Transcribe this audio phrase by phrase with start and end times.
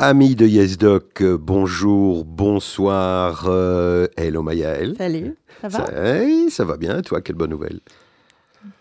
[0.00, 3.46] Amis de YesDoc, euh, bonjour, bonsoir.
[3.48, 4.94] euh, hello Mayaël.
[4.96, 5.86] Salut, ça va?
[5.86, 7.80] Ça, hey, ça va bien, toi, quelle bonne nouvelle?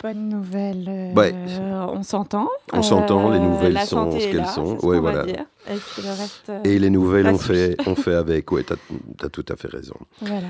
[0.04, 0.86] Bonne nouvelle.
[0.88, 1.34] euh, Ouais.
[1.92, 2.48] On s'entend.
[2.72, 4.78] On s'entend, les nouvelles la sont ce qu'elles sont.
[4.86, 5.24] Ouais, voilà.
[5.26, 5.46] dire.
[5.68, 6.50] Et puis le reste.
[6.50, 8.52] euh, Et les nouvelles, on fait, on fait avec.
[8.52, 8.74] Oui, tu
[9.26, 9.96] as, tout à fait raison.
[10.22, 10.48] Voilà.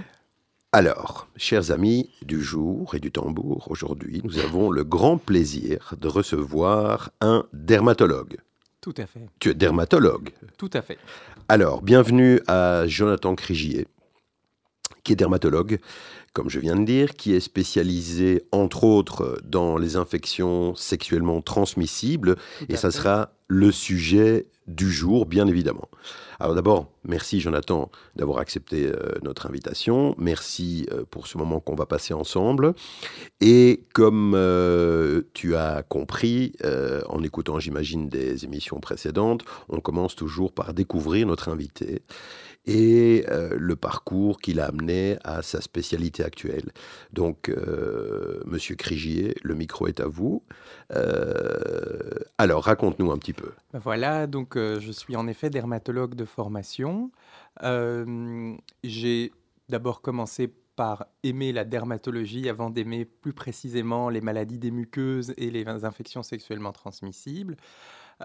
[0.74, 6.10] Alors, chers amis du jour et du tambour, aujourd'hui, nous avons le grand plaisir de
[6.10, 8.36] recevoir un dermatologue.
[8.88, 10.30] Tout à fait, Tu es dermatologue.
[10.58, 10.98] tout à fait.
[11.50, 13.86] Alors, bienvenue à Jonathan Crigier,
[15.04, 15.80] qui est dermatologue,
[16.32, 22.38] comme je viens de dire, qui est spécialisé, entre autres, dans les infections sexuellement transmissibles,
[22.38, 22.98] tout et ça fait.
[22.98, 25.90] sera le sujet du jour, bien évidemment.
[26.40, 30.14] Alors d'abord, merci Jonathan d'avoir accepté euh, notre invitation.
[30.20, 32.74] Merci euh, pour ce moment qu'on va passer ensemble.
[33.42, 36.54] Et comme euh, tu as compris,
[37.10, 42.04] en écoutant, j'imagine, des émissions précédentes, on commence toujours par découvrir notre invité
[42.68, 46.72] et euh, le parcours qu'il a amené à sa spécialité actuelle.
[47.14, 50.44] Donc, euh, Monsieur Crigier, le micro est à vous.
[50.94, 53.52] Euh, alors, raconte-nous un petit peu.
[53.74, 57.12] Ben Voilà, donc euh, je suis en effet dermatologue de formation.
[58.84, 59.32] J'ai
[59.70, 65.50] d'abord commencé par aimer la dermatologie avant d'aimer plus précisément les maladies des muqueuses et
[65.50, 67.58] les infections sexuellement transmissibles.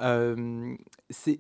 [0.00, 0.74] Euh,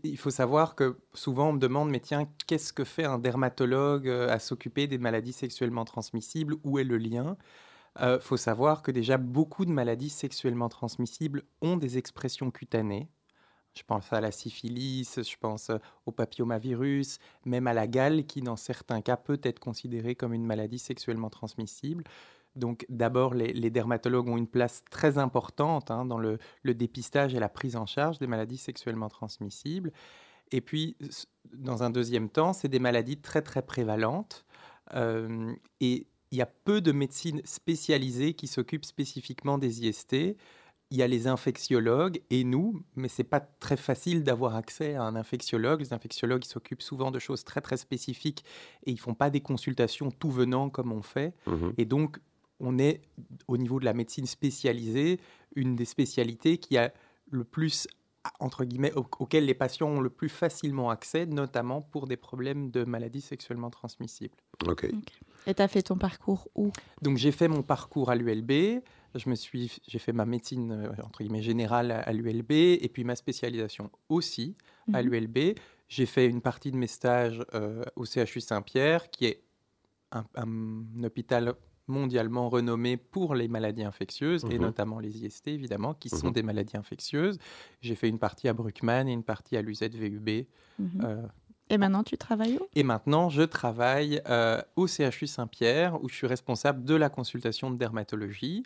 [0.04, 4.08] il faut savoir que souvent on me demande, mais tiens, qu'est-ce que fait un dermatologue
[4.08, 6.56] euh, à s'occuper des maladies sexuellement transmissibles?
[6.64, 7.36] Où est le lien?
[8.00, 13.10] Il faut savoir que déjà beaucoup de maladies sexuellement transmissibles ont des expressions cutanées.
[13.74, 18.42] Je pense à la syphilis, je pense euh, au papillomavirus, même à la gale qui,
[18.42, 22.04] dans certains cas, peut être considérée comme une maladie sexuellement transmissible.
[22.56, 27.34] Donc d'abord, les, les dermatologues ont une place très importante hein, dans le, le dépistage
[27.34, 29.92] et la prise en charge des maladies sexuellement transmissibles.
[30.52, 30.96] Et puis,
[31.54, 34.44] dans un deuxième temps, c'est des maladies très très prévalentes.
[34.94, 40.36] Euh, et il y a peu de médecine spécialisée qui s'occupe spécifiquement des IST.
[40.90, 45.02] Il y a les infectiologues et nous, mais c'est pas très facile d'avoir accès à
[45.04, 45.80] un infectiologue.
[45.80, 48.44] Les infectiologues ils s'occupent souvent de choses très très spécifiques
[48.84, 51.34] et ils font pas des consultations tout venant comme on fait.
[51.46, 51.72] Mhm.
[51.78, 52.18] Et donc,
[52.62, 53.02] on est
[53.48, 55.20] au niveau de la médecine spécialisée,
[55.54, 56.92] une des spécialités qui a
[57.30, 57.86] le plus,
[58.40, 62.70] entre guillemets, au- auquel les patients ont le plus facilement accès, notamment pour des problèmes
[62.70, 64.34] de maladies sexuellement transmissibles.
[64.66, 64.86] Ok.
[65.46, 66.70] Et tu as fait ton parcours où?
[67.02, 68.80] Donc, j'ai fait mon parcours à l'ULB.
[69.14, 73.04] Je me suis, j'ai fait ma médecine euh, entre guillemets générale à, l'ULB et puis
[73.04, 74.56] ma spécialisation aussi
[74.92, 75.10] à Mhm.
[75.10, 75.38] l'ULB.
[75.88, 79.42] J'ai fait une partie de mes stages euh, au CHU Saint-Pierre, qui est
[80.12, 81.54] un, un hôpital
[81.88, 84.62] mondialement renommé pour les maladies infectieuses, et Mhm.
[84.62, 86.32] notamment les IST, évidemment, qui sont Mhm.
[86.32, 87.38] des maladies infectieuses.
[87.80, 90.46] J'ai fait une partie à Bruckmann et une partie à l'UZVUB.
[90.78, 90.88] Mhm.
[91.02, 91.26] euh,
[91.70, 92.66] Et maintenant, tu travailles où?
[92.74, 97.70] Et maintenant, je travaille euh, au CHU Saint-Pierre, où je suis responsable de la consultation
[97.70, 98.62] de dermatologie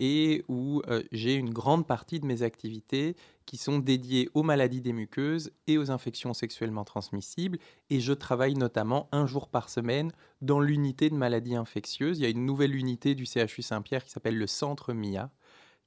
[0.00, 3.14] et où euh, j'ai une grande partie de mes activités
[3.46, 7.58] qui sont dédiées aux maladies des muqueuses et aux infections sexuellement transmissibles.
[7.90, 12.18] Et je travaille notamment un jour par semaine dans l'unité de maladies infectieuses.
[12.18, 15.30] Il y a une nouvelle unité du CHU Saint-Pierre qui s'appelle le Centre MIA,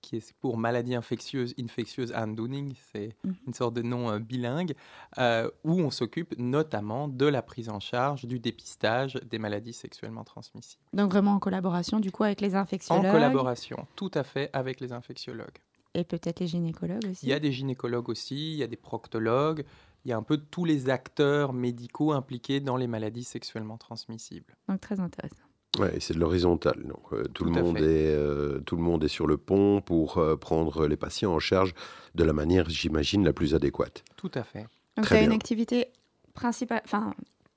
[0.01, 3.35] qui est pour maladies infectieuses, infectieuses Aandoening, c'est Mhm.
[3.47, 4.75] une sorte de nom euh, bilingue,
[5.17, 10.23] euh, où on s'occupe notamment de la prise en charge, du dépistage des maladies sexuellement
[10.23, 10.83] transmissibles.
[10.93, 13.09] Donc vraiment en collaboration du coup avec les En infectiologues?
[13.11, 15.57] collaboration, tout à fait, avec les infectiologues.
[15.95, 17.25] Et peut-être les gynécologues aussi.
[17.25, 19.65] Il y a des gynécologues aussi, il y a des proctologues,
[20.03, 24.55] il y a un peu tous les acteurs médicaux impliqués dans les maladies sexuellement transmissibles.
[24.69, 25.43] Donc très intéressant.
[25.79, 26.83] Ouais, et c'est de l'horizontal.
[26.83, 27.83] Donc, euh, tout, le Tout monde fait.
[27.83, 31.39] est, euh, tout le monde est sur le pont pour euh, prendre les patients en
[31.39, 31.73] charge
[32.13, 34.03] de la manière, j'imagine, la plus adéquate.
[34.15, 34.67] Tout à fait.
[34.95, 35.87] Donc as une activité
[36.33, 37.13] principale, enfin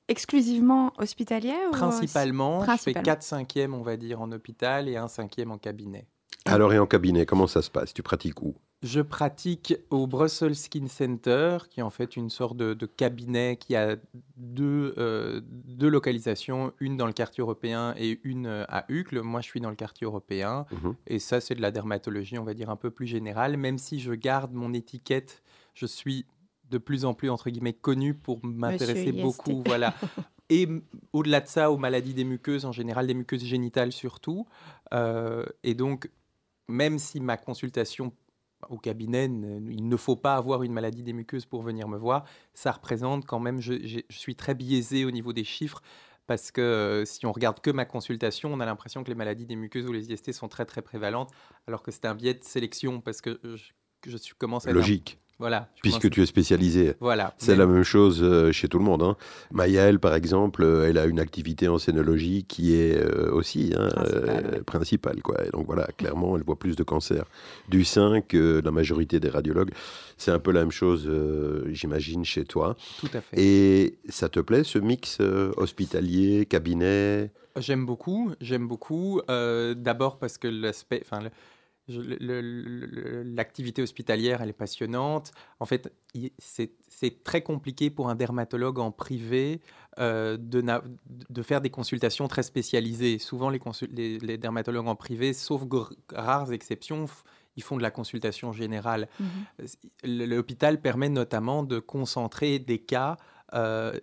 [0.09, 3.05] exclusivement hospitalière ou Principalement, je fais Principalement.
[3.05, 6.07] 4 cinquièmes, on va dire, en hôpital et un cinquième en cabinet.
[6.49, 7.93] Alors, et en cabinet, comment ça se passe?
[7.93, 8.55] Tu pratiques où?
[8.83, 13.57] Je pratique au Brussels Skin Center, qui est en fait une sorte de, de cabinet
[13.57, 13.97] qui a
[14.37, 19.21] deux, euh, deux localisations, une dans le quartier européen et une euh, à Uccle.
[19.23, 20.65] Moi, je suis dans le quartier européen.
[20.71, 20.95] Mhm.
[21.09, 23.57] Et ça, c'est de la dermatologie, on va dire, un peu plus générale.
[23.57, 25.43] Même si je garde mon étiquette,
[25.75, 26.27] je suis
[26.71, 29.63] de plus en plus, entre guillemets, connu pour m'intéresser beaucoup.
[29.67, 29.95] Voilà.
[30.51, 30.67] Et
[31.13, 34.47] au-delà de ça, aux maladies des muqueuses, en général, des muqueuses génitales surtout.
[34.95, 36.11] Euh, et donc,
[36.69, 38.13] même si ma consultation
[38.69, 42.25] au cabinet, il ne faut pas avoir une maladie des muqueuses pour venir me voir,
[42.55, 45.81] ça représente quand même, je, suis très biaisé au niveau des chiffres,
[46.27, 49.47] parce que euh, si on regarde que ma consultation, on a l'impression que les maladies
[49.47, 51.31] des muqueuses ou les IST sont très très prévalentes,
[51.67, 55.21] alors que c'est un biais de sélection, parce que je, que je commence à Logique.
[55.39, 55.69] Voilà.
[55.83, 56.95] Puisque tu es spécialisé.
[56.99, 57.33] Voilà.
[57.39, 59.03] C'est la même chose euh, chez tout le monde.
[59.03, 59.17] Hein.
[60.01, 63.89] Par exemple, euh, elle a une activité en scénologie qui est euh, aussi hein,
[64.67, 65.23] principale.
[65.23, 65.37] quoi.
[65.53, 67.25] donc voilà, clairement, elle voit plus de cancers
[67.69, 69.71] du sein que la majorité des radiologues.
[70.17, 71.09] C'est un peu la même chose,
[71.71, 72.77] j'imagine, chez toi.
[72.99, 73.41] Tout à fait.
[73.41, 75.21] Et ça te plaît, ce mix
[75.57, 77.31] hospitalier, cabinet?
[77.57, 79.21] J'aime beaucoup, j'aime beaucoup.
[79.29, 81.23] D'abord parce que l'aspect, enfin,
[81.89, 85.33] L'activité hospitalière, elle est passionnante.
[85.59, 85.93] En fait,
[86.39, 89.61] c'est très compliqué pour un dermatologue en privé
[89.99, 90.63] euh, de,
[91.31, 93.19] de, faire des consultations très spécialisées.
[93.19, 93.61] Souvent, les,
[94.19, 95.63] les, dermatologues en privé, sauf
[96.13, 97.07] rares exceptions,
[97.57, 99.09] ils font de la consultation générale.
[99.21, 100.27] Mm-hmm.
[100.27, 103.17] L'hôpital permet notamment de concentrer des cas
[103.55, 103.99] euh,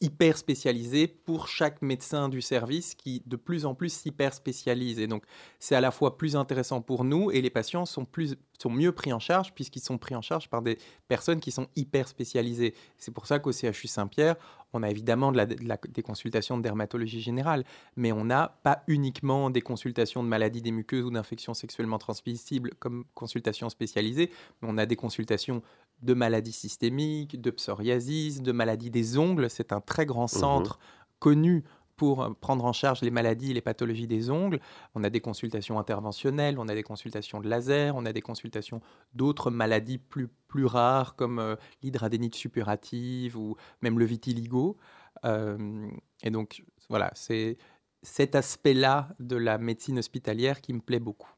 [0.00, 4.98] hyper spécialisé pour chaque médecin du service qui de plus en plus s'hyper spécialise.
[4.98, 5.24] Et donc,
[5.58, 8.92] c'est à la fois plus intéressant pour nous et les patients sont, plus, sont mieux
[8.92, 10.78] pris en charge puisqu'ils sont pris en charge par des
[11.08, 12.74] personnes qui sont hyper spécialisées.
[12.98, 14.36] C'est pour ça qu'au CHU Saint-Pierre,
[14.72, 17.64] on a évidemment des consultations de dermatologie générale,
[17.96, 22.74] mais on n'a pas uniquement des consultations de maladies des muqueuses ou d'infections sexuellement transmissibles
[22.78, 25.62] comme consultations spécialisées, mais on a des consultations
[26.02, 29.50] de maladies systémiques, de psoriasis, de maladies des ongles.
[29.50, 30.78] C'est un très grand mmh centre
[31.18, 31.64] connu
[31.96, 34.60] pour euh, prendre en charge les maladies et les pathologies des ongles.
[34.94, 38.80] On a des consultations interventionnelles, on a des consultations de laser, on a des consultations
[39.14, 44.76] d'autres maladies plus, plus rares comme euh, l'hydradénite suppurative ou même le vitiligo.
[45.24, 45.88] Euh,
[46.22, 47.56] et donc voilà, c'est
[48.02, 51.35] cet aspect-là de la médecine hospitalière qui me plaît beaucoup.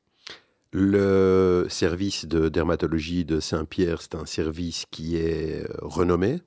[0.70, 6.43] Le service de dermatologie de Saint-Pierre, c'est un service qui est euh, renommé?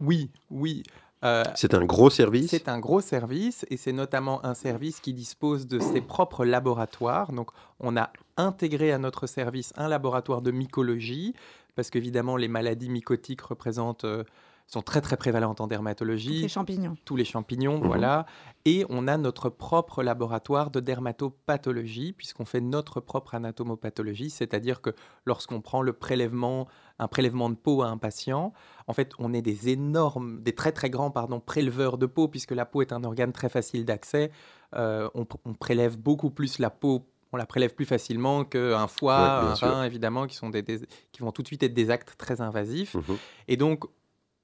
[0.00, 0.82] Oui, oui.
[1.24, 2.50] Euh, c'est un gros service?
[2.50, 7.32] C'est un gros service et c'est notamment un service qui dispose de ses propres laboratoires.
[7.32, 7.50] Donc
[7.80, 11.34] on a intégré à notre service un laboratoire de mycologie
[11.74, 14.04] parce qu'évidemment les maladies mycotiques représentent...
[14.04, 14.24] Euh,
[14.66, 16.36] sont très très prévalentes en dermatologie.
[16.36, 16.96] Tous les champignons.
[17.04, 17.86] Tous les champignons, mhm.
[17.86, 18.26] voilà.
[18.64, 24.90] Et on a notre propre laboratoire de dermatopathologie, puisqu'on fait notre propre anatomopathologie, c'est-à-dire que
[25.26, 26.66] lorsqu'on prend le prélèvement,
[26.98, 28.52] un prélèvement de peau à un patient,
[28.86, 32.52] en fait, on est des énormes, des très très grands pardon, préleveurs de peau, puisque
[32.52, 34.30] la peau est un organe très facile d'accès.
[34.74, 35.24] Euh, on,
[35.54, 40.28] prélève beaucoup plus la peau on la prélève plus facilement qu'un foie, un rein, évidemment,
[40.28, 42.94] qui, sont des, qui vont tout de suite être des actes très invasifs.
[42.94, 43.16] Mhm.
[43.48, 43.86] Et donc,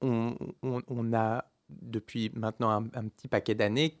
[0.01, 3.97] on, a, depuis maintenant un, petit paquet d'années,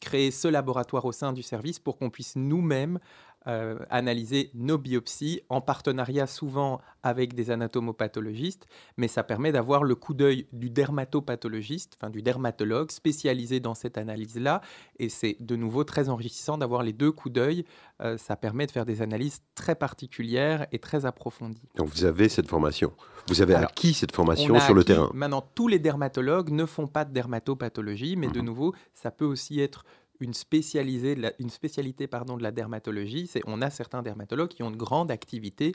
[0.00, 2.98] créé ce laboratoire au sein du service pour qu'on puisse nous-mêmes
[3.46, 9.94] euh, analyser nos biopsies en partenariat souvent avec des anatomopathologistes, mais ça permet d'avoir le
[9.94, 14.62] coup d'œil du dermatopathologiste, enfin du dermatologue spécialisé dans cette analyse-là,
[14.98, 17.64] et c'est de nouveau très enrichissant d'avoir les deux coups d'œil.
[18.00, 21.68] Euh, ça permet de faire des analyses très particulières et très approfondies.
[21.76, 22.92] Donc vous avez cette formation.
[23.28, 25.10] Vous avez acquis cette formation sur le terrain.
[25.14, 28.46] Maintenant, tous les dermatologues ne font pas de dermatopathologie, mais de mhm.
[28.46, 29.84] nouveau, ça peut aussi être
[30.20, 34.70] une, spécialisée, une spécialité pardon, de la dermatologie, c'est on a certains dermatologues qui ont
[34.70, 35.74] une grande activité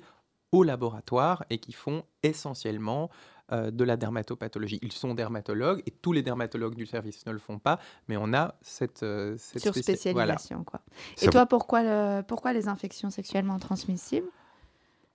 [0.52, 3.10] au laboratoire et qui font essentiellement
[3.52, 4.80] euh, de la dermatopathologie.
[4.82, 8.34] Ils sont dermatologues et tous les dermatologues du service ne le font pas, mais on
[8.34, 10.64] a cette, euh, cette spécialisation.
[10.64, 10.82] Quoi.
[11.22, 14.28] Et toi, pourquoi, pourquoi les infections sexuellement transmissibles?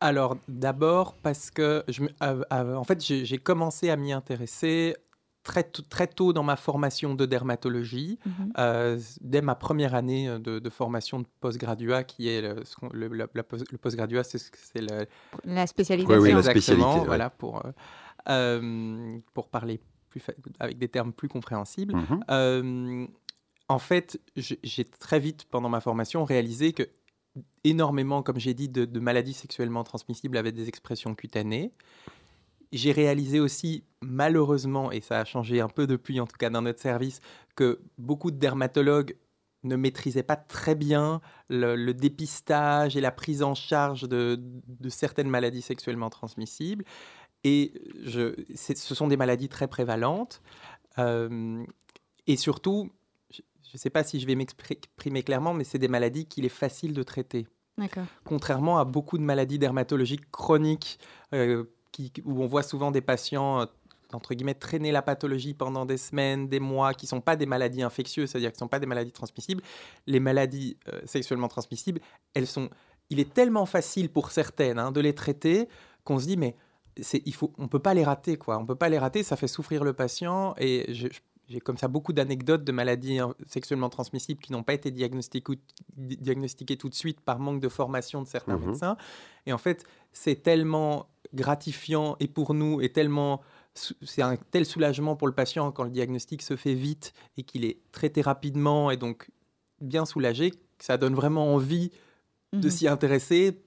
[0.00, 4.96] Alors d'abord parce que je, euh, en fait j'ai commencé à m'y intéresser
[5.44, 8.52] très, très tôt dans ma formation de dermatologie, mhm.
[8.58, 13.78] euh, dès ma première année euh, de, formation de postgraduat, qui est le, le, le,
[13.78, 14.40] postgraduat, c'est
[15.44, 16.16] la spécialité.
[16.16, 17.00] Oui, la spécialité.
[17.04, 17.62] Voilà, pour,
[18.28, 20.22] euh, pour parler plus
[20.58, 21.94] avec des termes plus compréhensibles.
[21.94, 23.08] Mhm.
[23.68, 26.88] en fait, j'ai très vite, pendant ma formation, réalisé que
[27.64, 31.72] énormément, comme j'ai dit, de, de, maladies sexuellement transmissibles avaient des expressions cutanées
[32.76, 36.62] j'ai réalisé aussi, malheureusement, et ça a changé un peu depuis, en tout cas dans
[36.62, 37.20] notre service,
[37.54, 39.16] que beaucoup de dermatologues
[39.62, 44.38] ne maîtrisaient pas très bien le, dépistage et la prise en charge de,
[44.88, 46.84] certaines maladies sexuellement transmissibles.
[47.44, 47.72] Et
[48.04, 50.42] je, ce sont des maladies très prévalentes.
[50.98, 51.64] Euh,
[52.26, 52.90] et surtout,
[53.30, 56.50] je ne sais pas si je vais m'exprimer clairement, mais c'est des maladies qu'il est
[56.50, 57.46] facile de traiter.
[58.24, 60.98] Contrairement à beaucoup de maladies dermatologiques chroniques,
[61.32, 61.64] euh,
[62.24, 63.66] où on voit souvent des patients euh,
[64.12, 67.46] entre guillemets, traîner la pathologie pendant des semaines, des mois, qui ne sont pas des
[67.46, 69.62] maladies infectieuses, c'est-à-dire qui ne sont pas des maladies transmissibles.
[70.06, 72.00] Les maladies euh, sexuellement transmissibles,
[72.34, 72.70] elles sont,
[73.10, 75.68] il est tellement facile pour certaines hein, de les traiter
[76.04, 76.54] qu'on se dit, mais
[77.12, 78.58] il faut, on ne peut pas les rater, quoi.
[78.58, 80.54] On ne peut pas les rater, ça fait souffrir le patient.
[80.58, 80.94] Et
[81.48, 85.58] j'ai comme ça beaucoup d'anecdotes de maladies hein, sexuellement transmissibles qui n'ont pas été diagnostiquées,
[85.96, 88.96] diagnostiquées, tout de suite par manque de formation de certains mmh médecins.
[89.46, 93.40] Et en fait, c'est tellement gratifiant et pour nous et tellement
[93.74, 97.64] c'est un tel soulagement pour le patient quand le diagnostic se fait vite et qu'il
[97.64, 99.30] est traité rapidement et donc
[99.80, 101.90] bien soulagé que ça donne vraiment envie
[102.52, 103.60] de mmh s'y intéresser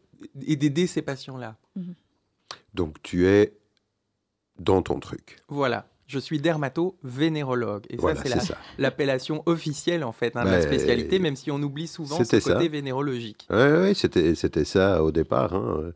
[0.45, 1.57] et d'aider ces patients-là.
[1.75, 1.91] Mmh
[2.73, 3.57] donc tu es
[4.59, 5.39] dans ton truc.
[5.49, 5.87] Voilà.
[6.07, 7.83] Je suis dermato-vénérologue.
[7.89, 11.87] Et ça, c'est l'appellation officielle, en fait, hein, de la spécialité, même si on oublie
[11.87, 13.47] souvent ce côté vénérologique.
[13.49, 15.53] Oui, c'était ça au départ.
[15.53, 15.91] Hein.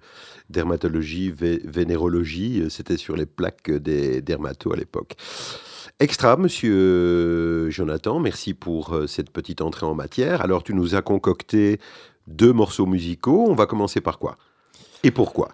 [0.50, 5.16] Dermatologie, vénérologie, c'était sur les plaques des dermatos à l'époque.
[6.02, 10.42] Extra, monsieur Jonathan, merci pour euh, cette petite entrée en matière.
[10.42, 11.80] Alors, tu nous as concocté
[12.26, 13.46] deux morceaux musicaux.
[13.48, 14.36] On va commencer par quoi?
[15.04, 15.52] Et pourquoi?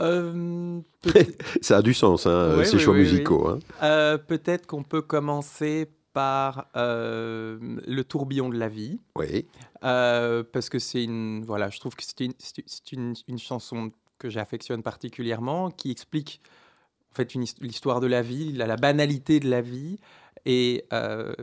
[0.00, 0.80] Euh,
[1.60, 3.48] ça a du sens, hein, ces choix musicaux.
[3.48, 3.58] Hein.
[3.82, 8.98] Euh, peut-être qu'on peut commencer par euh, le tourbillon de la vie.
[9.16, 9.46] Oui.
[9.80, 15.70] parce que c'est une, voilà, je trouve que c'est une, une, chanson que j'affectionne particulièrement,
[15.70, 16.40] qui explique
[17.12, 19.98] en fait l'histoire de la vie, la, la, banalité de la vie,
[20.46, 21.34] et euh,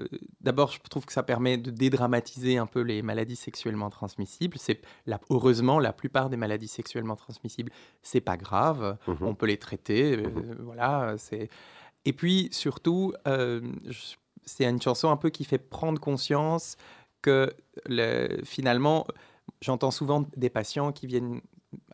[0.41, 4.57] d'abord, je trouve que ça permet de dédramatiser un peu les maladies sexuellement transmissibles.
[4.57, 4.81] C'est
[5.29, 10.17] heureusement la plupart des maladies sexuellement transmissibles, c'est pas grave, mmh on peut les traiter.
[10.17, 11.49] Euh, mmh voilà, c'est.
[12.05, 13.61] Et puis surtout, euh,
[14.45, 16.77] c'est une chanson un peu qui fait prendre conscience
[17.21, 17.53] que
[18.45, 19.05] finalement,
[19.61, 21.41] j'entends souvent des patients qui viennent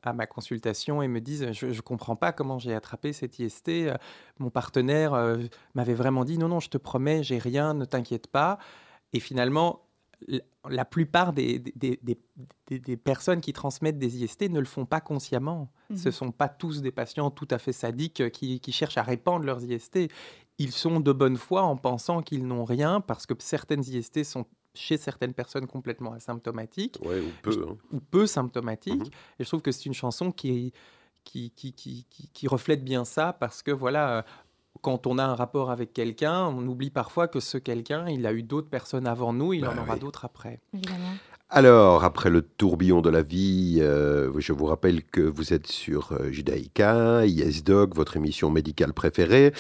[0.02, 3.70] à ma consultation et me disent je ne comprends pas comment j'ai attrapé cette IST.
[3.70, 3.96] Euh,
[4.40, 5.38] mon partenaire euh,
[5.76, 8.58] m'avait vraiment dit non, non, je te promets, j'ai rien, ne t'inquiète pas.
[9.14, 9.82] Et finalement,
[10.70, 12.00] la plupart des, des,
[12.68, 15.70] des, personnes qui transmettent des IST ne le font pas consciemment.
[15.90, 18.98] Ce ne mmh sont pas tous des patients tout à fait sadiques qui, qui, cherchent
[18.98, 20.10] à répandre leurs IST.
[20.60, 24.46] Ils sont de bonne foi en pensant qu'ils n'ont rien parce que certaines IST sont
[24.76, 27.10] chez certaines personnes complètement asymptomatiques ou
[27.42, 27.78] peu, hein.
[27.92, 28.94] ou peu symptomatiques.
[28.96, 30.74] Mmh et je trouve que c'est une chanson qui,
[31.24, 34.26] qui, qui, qui, qui, reflète bien ça parce que voilà,
[34.82, 38.34] quand on a un rapport avec quelqu'un, on oublie parfois que ce quelqu'un, il a
[38.34, 40.60] eu d'autres personnes avant nous, il bah en aura d'autres après.
[41.50, 46.12] Alors, après le tourbillon de la vie, euh, je vous rappelle que vous êtes sur
[46.12, 49.54] euh, Judaïka, YesDog, votre émission médicale préférée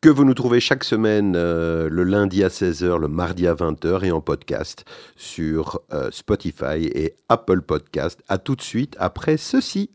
[0.00, 4.04] que vous nous trouvez chaque semaine euh, le lundi à 16h, le mardi à 20h
[4.04, 8.22] et en podcast sur euh, Spotify et Apple Podcast.
[8.28, 9.90] À tout de suite après ceci.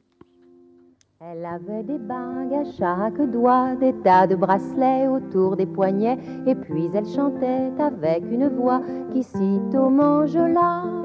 [1.20, 6.54] Elle avait des bagues à chaque doigt, des tas de bracelets autour des poignets, et
[6.54, 8.82] puis elle chantait avec une voix
[9.12, 11.05] qui sitôt là.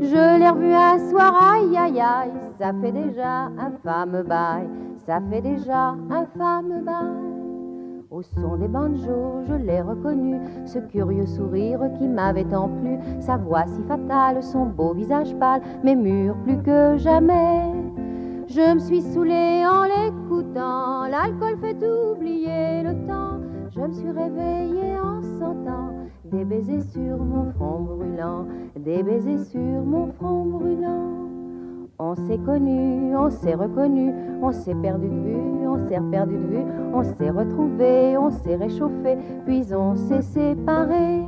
[0.00, 4.68] Je l'ai revu un soir, aïe aïe aïe, ça fait déjà un fameux bail,
[5.06, 7.36] ça fait déjà un fameux bail.
[8.10, 13.36] Au son des banjos, je l'ai reconnu, ce curieux sourire qui m'avait tant plu, sa
[13.38, 17.72] voix si fatale, son beau visage pâle, mais mûr plus que jamais.
[18.48, 23.40] Je me suis saoulée en l'écoutant, l'alcool fait oublier le temps,
[23.74, 25.95] je me suis réveillée en sentant
[26.32, 28.46] des baisers sur mon front brûlant,
[28.78, 31.26] des baisers sur mon front brûlant.
[31.98, 36.46] On s'est connu, on s'est reconnu, on s'est perdu de vue, on s'est perdu de
[36.46, 39.16] vue, on s'est retrouvé, on s'est réchauffé,
[39.46, 41.22] puis on s'est séparé.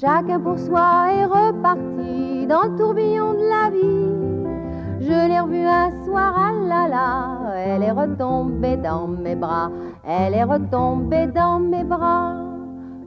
[0.00, 5.00] Chacun pour soi est reparti dans le tourbillon de la vie.
[5.00, 9.70] Je l'ai revue un soir, ah là là, elle est retombée dans mes bras,
[10.06, 12.43] elle est retombée dans mes bras.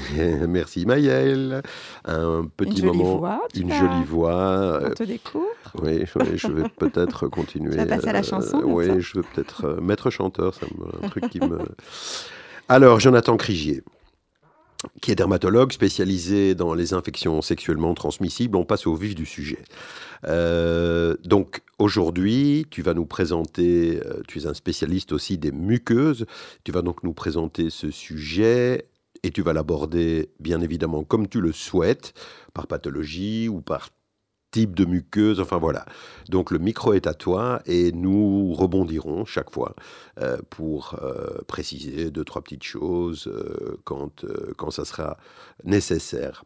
[0.48, 1.62] Merci Maëlle.
[2.04, 3.22] Un petit moment,
[3.54, 4.80] une jolie voix.
[4.84, 5.46] On te découvre.
[5.82, 6.04] Oui,
[6.36, 7.72] je vais peut-être continuer.
[7.72, 8.60] Tu vas passer à la chanson.
[8.64, 10.66] oui, je vais peut-être euh, mettre chanteur, c'est
[11.02, 11.58] un truc qui me.
[12.68, 13.82] Alors, Jonathan Crigier
[15.00, 18.56] qui est dermatologue spécialisé dans les infections sexuellement transmissibles.
[18.56, 19.58] On passe au vif du sujet.
[20.26, 26.26] Euh, donc aujourd'hui, tu vas nous présenter, euh, tu es un spécialiste aussi des muqueuses,
[26.64, 28.86] tu vas donc nous présenter ce sujet
[29.22, 32.14] et tu vas l'aborder bien évidemment comme tu le souhaites,
[32.54, 33.88] par pathologie ou par
[34.52, 35.86] type de muqueuse, enfin voilà.
[36.28, 39.74] Donc le micro est à toi et nous rebondirons chaque fois
[40.20, 44.24] euh, pour euh, préciser deux, trois petites choses euh, quand,
[44.56, 45.16] quand ça sera
[45.64, 46.44] nécessaire.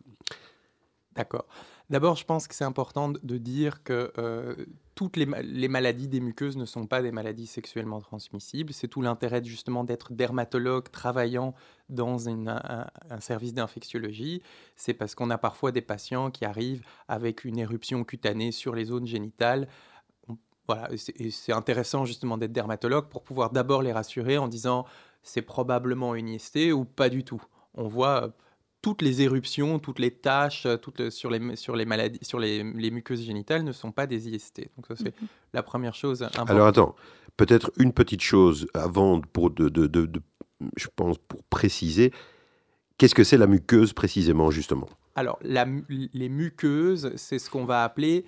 [1.16, 1.46] D'accord.
[1.88, 4.56] D'abord, je pense que c'est important de dire que euh,
[4.96, 5.26] toutes les,
[5.68, 8.72] maladies des muqueuses ne sont pas des maladies sexuellement transmissibles.
[8.72, 11.54] C'est tout l'intérêt justement d'être dermatologue travaillant
[11.88, 12.58] dans un,
[13.20, 14.42] service d'infectiologie.
[14.74, 18.86] C'est parce qu'on a parfois des patients qui arrivent avec une éruption cutanée sur les
[18.86, 19.68] zones génitales.
[20.66, 24.86] Voilà, c'est intéressant justement d'être dermatologue pour pouvoir d'abord les rassurer en disant
[25.22, 27.42] c'est probablement une IST ou pas du tout.
[27.74, 28.32] On voit
[28.86, 32.62] toutes les éruptions, toutes les taches euh, toutes sur, les, sur les maladies, sur les,
[32.62, 34.70] muqueuses génitales ne sont pas des IST.
[34.76, 35.26] Donc ça, c'est mhm.
[35.54, 36.50] la première chose importante.
[36.50, 36.94] Alors attends,
[37.36, 40.22] peut-être une petite chose avant pour de, de, de,
[40.76, 42.12] je pense pour préciser.
[42.96, 44.88] Qu'est-ce que c'est la muqueuse précisément justement?
[45.16, 48.24] Alors la, les muqueuses, c'est ce qu'on va appeler,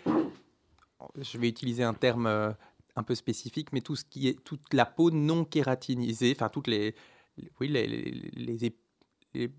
[1.20, 2.50] je vais utiliser un terme euh,
[2.96, 6.66] un peu spécifique, mais tout ce qui est toute la peau non kératinisée, enfin toutes
[6.66, 6.96] les,
[7.60, 8.72] oui les, les,
[9.34, 9.52] les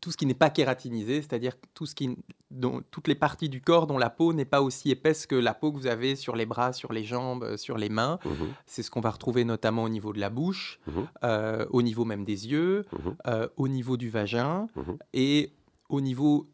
[0.00, 2.16] tout ce qui n'est pas kératinisé, c'est-à-dire tout ce qui,
[2.50, 5.54] dont, toutes les parties du corps dont la peau n'est pas aussi épaisse que la
[5.54, 8.18] peau que vous avez sur les bras, sur les jambes, euh, sur les mains.
[8.24, 8.30] Mmh
[8.66, 10.92] C'est ce qu'on va retrouver notamment au niveau de la bouche, mmh
[11.24, 14.66] euh, au niveau même des yeux, mmh euh, au niveau du vagin
[15.12, 15.52] et
[15.88, 16.46] au niveau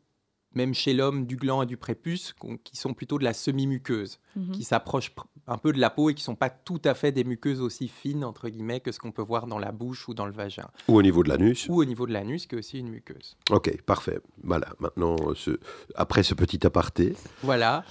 [0.55, 4.53] même chez l'homme, du gland et du prépuce, qui sont plutôt de la semi-muqueuse, mhm.
[4.53, 5.13] qui s'approchent
[5.47, 7.61] un peu de la peau et qui ne sont pas tout à fait des muqueuses
[7.61, 10.33] aussi fines, entre guillemets, que ce qu'on peut voir dans la bouche ou dans le
[10.33, 10.69] vagin.
[10.89, 11.69] Ou au niveau de l'anus.
[11.69, 13.37] Ou au niveau de l'anus, qui est aussi une muqueuse.
[13.51, 14.21] Ok, parfait.
[14.43, 15.59] Voilà, maintenant, ce...
[15.95, 17.15] après ce petit aparté.
[17.43, 17.85] Voilà.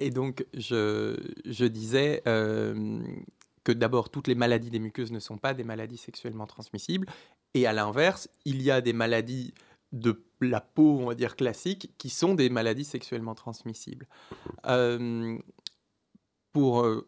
[0.00, 3.00] Et donc, je, je disais euh,
[3.64, 7.06] que d'abord, toutes les maladies des muqueuses ne sont pas des maladies sexuellement transmissibles.
[7.54, 9.52] Et à l'inverse, il y a des maladies
[9.92, 14.06] de la peau, on va dire, classique, qui sont des maladies sexuellement transmissibles.
[14.66, 15.38] Euh,
[16.52, 17.06] pour euh,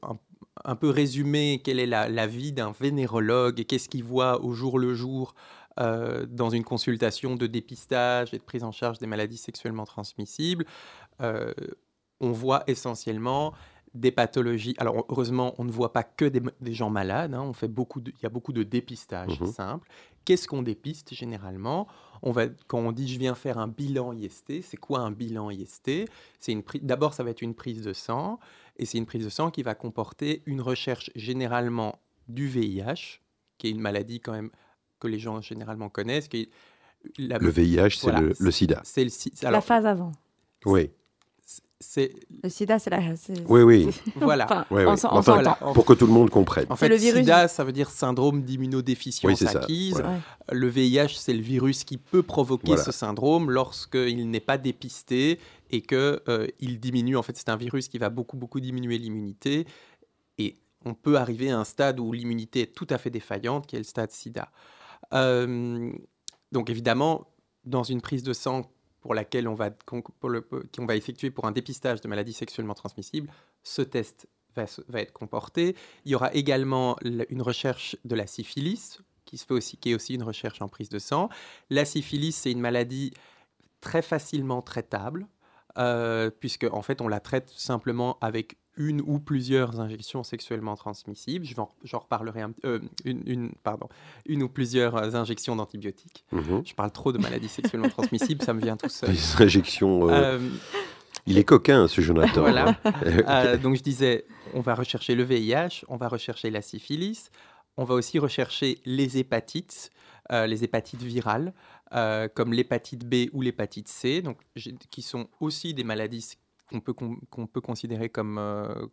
[0.64, 4.79] un, peu résumer quelle est la, vie d'un vénérologue et qu'est-ce qu'il voit au jour
[4.79, 5.35] le jour
[5.79, 10.66] euh, dans une consultation de dépistage et de prise en charge des maladies sexuellement transmissibles,
[12.23, 13.55] on voit essentiellement
[13.95, 14.75] des pathologies.
[14.79, 17.35] Alors heureusement, on ne voit pas que des, gens malades.
[17.35, 17.43] Hein.
[17.43, 19.88] On fait beaucoup il y a beaucoup de dépistage mmh simple.
[20.24, 21.88] Qu'est-ce qu'on dépiste généralement
[22.22, 25.50] on va, Quand on dit je viens faire un bilan IST, c'est quoi un bilan
[25.50, 25.90] IST
[26.38, 28.38] C'est une D'abord, ça va être une prise de sang,
[28.76, 33.20] et c'est une prise de sang qui va comporter une recherche généralement du VIH,
[33.59, 34.50] qui est une maladie quand même
[34.98, 36.28] que les gens généralement connaissent.
[36.28, 36.50] Qui
[37.18, 38.83] Le VIH, c'est le, sida.
[38.85, 40.12] C'est la phase avant.
[40.66, 40.90] Oui
[42.43, 43.01] le sida, c'est la.
[43.49, 43.89] Oui, oui.
[44.17, 44.67] Voilà.
[45.75, 46.67] pour que tout le monde comprenne.
[46.69, 47.21] En fait, le virus...
[47.21, 50.03] sida, ça veut dire syndrome d'immunodéficience acquise.
[50.53, 55.39] Le VIH, c'est le virus qui peut provoquer ce syndrome lorsqu'il n'est pas dépisté
[55.71, 57.17] et qu'il euh, il diminue.
[57.17, 59.67] En fait, c'est un virus qui va beaucoup, beaucoup diminuer l'immunité.
[60.39, 63.77] Et on peut arriver à un stade où l'immunité est tout à fait défaillante, qui
[63.77, 64.51] est le stade sida.
[65.15, 65.93] Euh,
[66.53, 67.29] donc, évidemment,
[67.65, 69.71] dans une prise de sang pour laquelle on va,
[70.79, 73.31] va effectuer pour un dépistage de maladies sexuellement transmissibles,
[73.63, 75.77] ce test va, va, être comporté.
[76.05, 79.95] Il y aura également une recherche de la syphilis, qui, se fait aussi, qui est
[79.95, 81.29] aussi une recherche en prise de sang.
[81.71, 83.13] La syphilis, c'est une maladie
[83.81, 85.27] très facilement traitable,
[85.79, 91.45] euh, puisque en fait on la traite simplement avec une ou plusieurs injections sexuellement transmissibles.
[91.45, 93.88] J'en reparlerai un, euh, une, une, pardon,
[94.25, 96.25] une ou plusieurs injections d'antibiotiques.
[96.33, 96.62] Mhm.
[96.64, 99.11] Je parle trop de maladies sexuellement transmissibles, ça me vient tout seul.
[99.38, 100.09] Injections.
[100.09, 100.49] Euh, euh,
[101.27, 102.40] il est coquin, ce Jonathan.
[102.40, 102.79] voilà.
[103.59, 107.31] donc je disais, on va rechercher le VIH, on va rechercher la syphilis,
[107.77, 109.90] on va aussi rechercher les hépatites,
[110.31, 111.53] les hépatites virales,
[112.35, 114.38] comme l'hépatite B ou l'hépatite C, donc,
[114.90, 116.38] qui sont aussi des maladies
[116.70, 118.87] qu'on peut, considérer comme euh,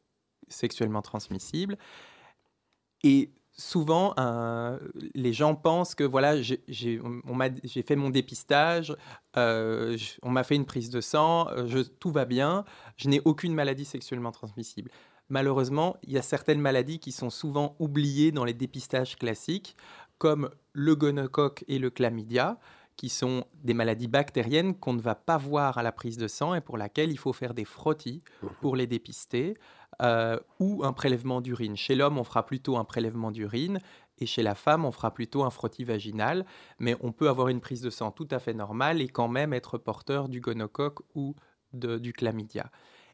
[0.48, 1.78] sexuellement transmissible.
[3.04, 4.14] Et souvent,
[5.14, 7.02] les gens pensent que voilà, j'ai
[7.86, 8.96] fait mon dépistage,
[9.36, 12.66] euh, on m'a fait une prise de sang, euh, tout va bien,
[12.98, 14.92] je n'ai aucune maladie sexuellement transmissible.
[15.30, 19.76] Malheureusement, il y a certaines maladies qui sont souvent oubliées dans les dépistages classiques,
[20.18, 22.58] comme le gonocoque et le chlamydia,
[22.98, 26.56] qui sont des maladies bactériennes qu'on ne va pas voir à la prise de sang
[26.56, 28.48] et pour laquelle il faut faire des frottis mmh.
[28.60, 29.56] pour les dépister,
[30.02, 31.76] euh, ou un prélèvement d'urine.
[31.76, 33.80] Chez l'homme, on fera plutôt un prélèvement d'urine,
[34.20, 36.46] et chez la femme, on fera plutôt un frottis vaginal,
[36.78, 39.54] mais on peut avoir une prise de sang tout à fait normale et quand même
[39.54, 41.36] être porteur du gonocoque ou
[41.74, 42.70] du chlamydia.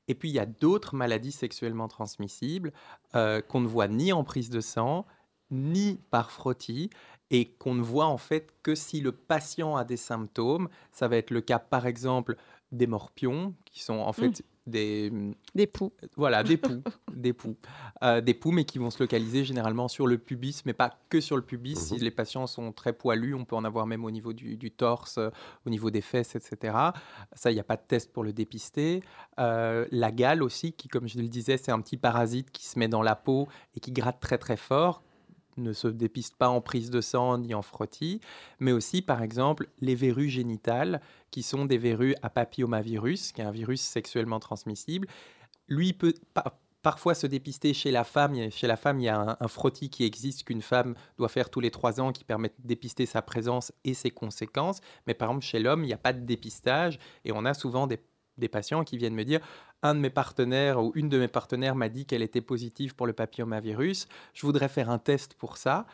[0.10, 2.74] Et puis, il y a d'autres maladies sexuellement transmissibles
[3.16, 5.06] euh, qu'on ne voit ni en prise de sang,
[5.52, 6.90] ni par frottis,
[7.34, 10.70] et qu'on ne voit en fait que si le patient a des symptômes.
[10.92, 12.38] Ça va être le cas par exemple
[12.72, 14.44] des morpions, qui sont en fait mmh.
[14.68, 15.12] des...
[15.56, 15.92] Des poux.
[16.16, 16.84] Voilà, des poux.
[17.12, 17.56] des poux.
[18.04, 21.22] Euh, des poux, mais qui vont se localiser généralement sur le pubis, mais pas que
[21.22, 21.76] sur le pubis.
[21.76, 24.72] Si mmh les patients sont très poilus, on peut en avoir même au niveau du,
[24.72, 25.20] torse,
[25.66, 26.78] au niveau des fesses, etc.
[27.34, 29.04] Ça, il n'y a pas de test pour le dépister.
[29.40, 32.78] Euh, la gale aussi, qui, comme je le disais, c'est un petit parasite qui se
[32.78, 35.02] met dans la peau et qui gratte très très fort
[35.58, 38.22] ne se dépiste pas en prise de sang ni en frottis,
[38.60, 43.46] mais aussi par exemple les verrues génitales, qui sont des verrues à papillomavirus, qui est
[43.46, 45.08] un virus sexuellement transmissible.
[45.68, 46.14] Lui peut
[46.84, 48.52] parfois se dépister chez la femme.
[48.52, 51.62] Chez la femme, il y a un, frottis qui existe qu'une femme doit faire tous
[51.62, 54.82] les trois ans qui permet de dépister sa présence et ses conséquences.
[55.08, 57.88] Mais par exemple, chez l'homme, il n'y a pas de dépistage et on a souvent
[57.88, 59.40] des patients qui viennent me dire
[59.84, 63.06] un de mes partenaires ou une de mes partenaires m'a dit qu'elle était positive pour
[63.06, 65.86] le papillomavirus, je voudrais faire un test pour ça.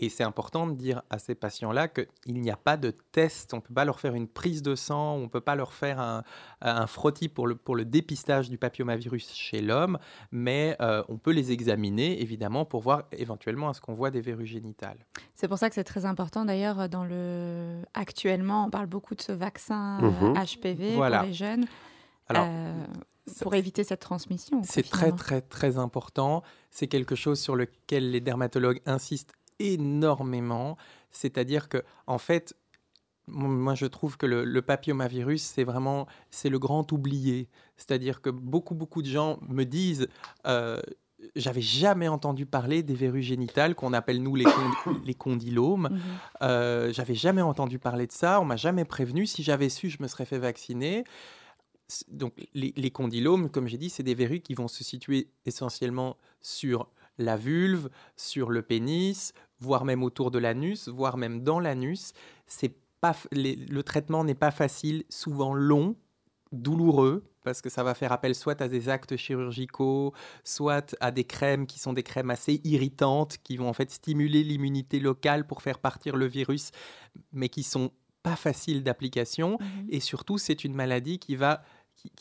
[0.00, 3.58] Et c'est important de dire à ces patients-là qu'il n'y a pas de test, on
[3.58, 6.00] ne peut pas leur faire une prise de sang, on ne peut pas leur faire
[6.00, 6.24] un,
[6.62, 9.98] un frottis pour le, pour le dépistage du papillomavirus chez l'homme,
[10.32, 14.46] mais euh, on peut les examiner évidemment pour voir éventuellement est-ce qu'on voit des verrues
[14.46, 14.98] génitales.
[15.36, 16.44] C'est pour ça que c'est très important.
[16.44, 21.66] D'ailleurs dans le actuellement on parle beaucoup de ce vaccin HPV mmh pour les jeunes.
[22.28, 22.84] Alors, euh,
[23.40, 24.62] pour éviter cette transmission.
[24.64, 26.42] C'est très très très important.
[26.70, 30.76] C'est quelque chose sur lequel les dermatologues insistent énormément.
[31.10, 32.54] C'est-à-dire que, en fait,
[33.26, 37.48] moi, je trouve que le, papillomavirus, c'est vraiment, c'est le grand oublié.
[37.76, 40.08] C'est-à-dire que beaucoup, beaucoup de gens me disent,
[40.46, 40.80] euh,
[41.34, 44.44] j'avais jamais entendu parler des verrues génitales qu'on appelle nous les,
[45.04, 45.88] les condylomes.
[45.90, 46.00] Mhm.
[46.42, 48.40] Euh, j'avais jamais entendu parler de ça.
[48.40, 49.26] On m'a jamais prévenu.
[49.26, 51.04] Si j'avais su, je me serais fait vacciner.
[52.08, 56.88] Donc, les, condylomes, comme j'ai dit, c'est des verrues qui vont se situer essentiellement sur
[57.18, 62.12] la vulve, sur le pénis, voire même autour de l'anus, voire même dans l'anus.
[62.46, 65.96] C'est pas, le traitement n'est pas facile, souvent long,
[66.52, 71.24] douloureux, parce que ça va faire appel soit à des actes chirurgicaux, soit à des
[71.24, 75.62] crèmes qui sont des crèmes assez irritantes, qui vont en fait stimuler l'immunité locale pour
[75.62, 76.70] faire partir le virus,
[77.32, 77.92] mais qui sont
[78.24, 79.58] pas faciles d'application.
[79.60, 81.62] Mmh Et surtout, c'est une maladie qui va,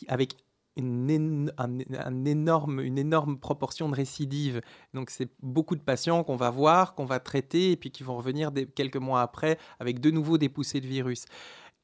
[0.07, 0.35] avec
[0.75, 4.61] une, un, énorme, une énorme proportion de récidives.
[4.93, 8.17] Donc c'est beaucoup de patients qu'on va voir, qu'on va traiter, et puis qui vont
[8.17, 11.25] revenir des, quelques mois après avec de nouveau des poussées de virus.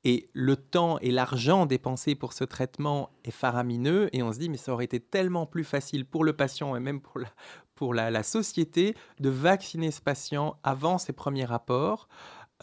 [0.05, 4.49] Et le temps et l'argent dépensés pour ce traitement est faramineux, et on se dit,
[4.49, 7.27] mais ça aurait été tellement plus facile pour le patient et même pour la,
[7.75, 12.09] pour la, société de vacciner ce patient avant ses premiers rapports,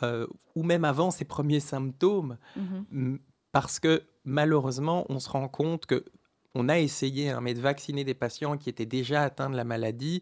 [0.03, 2.39] euh, ou même avant ses premiers symptômes.
[2.57, 3.17] Mmh
[3.53, 6.05] parce que malheureusement, on se rend compte que
[6.55, 9.65] on a essayé hein, mais de vacciner des patients qui étaient déjà atteints de la
[9.65, 10.21] maladie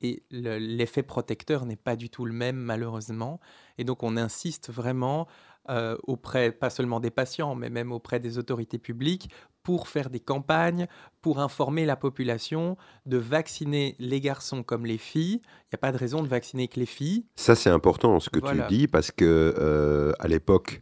[0.00, 3.38] et l'effet protecteur n'est pas du tout le même malheureusement.
[3.78, 5.28] Et donc on insiste vraiment
[5.70, 9.30] euh, auprès, pas seulement des patients, mais même auprès des autorités publiques,
[9.62, 10.88] pour faire des campagnes,
[11.20, 15.40] pour informer la population de vacciner les garçons comme les filles.
[15.44, 17.26] Il n'y a pas de raison de vacciner que les filles.
[17.36, 20.80] Ça c'est important ce que tu dis parce que euh, à l'époque,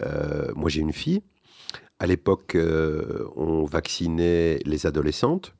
[0.00, 1.22] euh, moi j'ai une fille
[1.98, 2.58] à l'époque,
[3.36, 5.54] on vaccinait les adolescentes.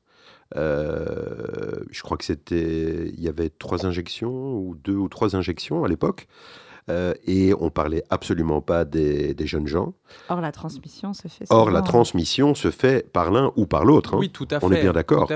[0.53, 5.87] Je crois que c'était, il y avait trois injections ou deux ou trois injections à
[5.87, 6.27] l'époque.
[6.89, 9.93] Euh, et on parlait absolument pas des, jeunes gens.
[10.29, 11.45] Or, la transmission se fait.
[11.49, 14.13] Or, la transmission se fait par l'un ou par l'autre.
[14.13, 14.19] Hein.
[14.19, 14.65] Oui, tout à fait.
[14.65, 15.29] On est bien d'accord.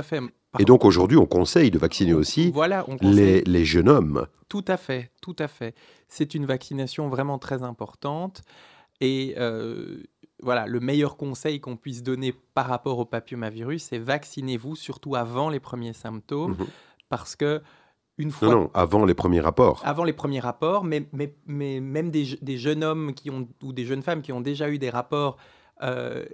[0.60, 4.28] Et donc aujourd'hui, on conseille de vacciner aussi voilà, les, les, jeunes hommes.
[4.50, 5.76] Tout à fait, tout à fait.
[6.10, 8.42] C'est une vaccination vraiment très importante.
[9.00, 9.36] Et
[10.42, 15.50] voilà, le meilleur conseil qu'on puisse donner par rapport au papillomavirus, c'est vaccinez-vous, surtout avant
[15.50, 16.68] les premiers symptômes, mhm.
[17.10, 17.62] parce que
[18.22, 18.48] une fois...
[18.48, 19.82] Non, non, avant les premiers rapports.
[19.84, 23.74] Avant les premiers rapports, mais, mais, mais même des, des, jeunes hommes qui ont, ou
[23.74, 25.38] des jeunes femmes qui ont déjà eu des rapports
[25.84, 26.26] euh,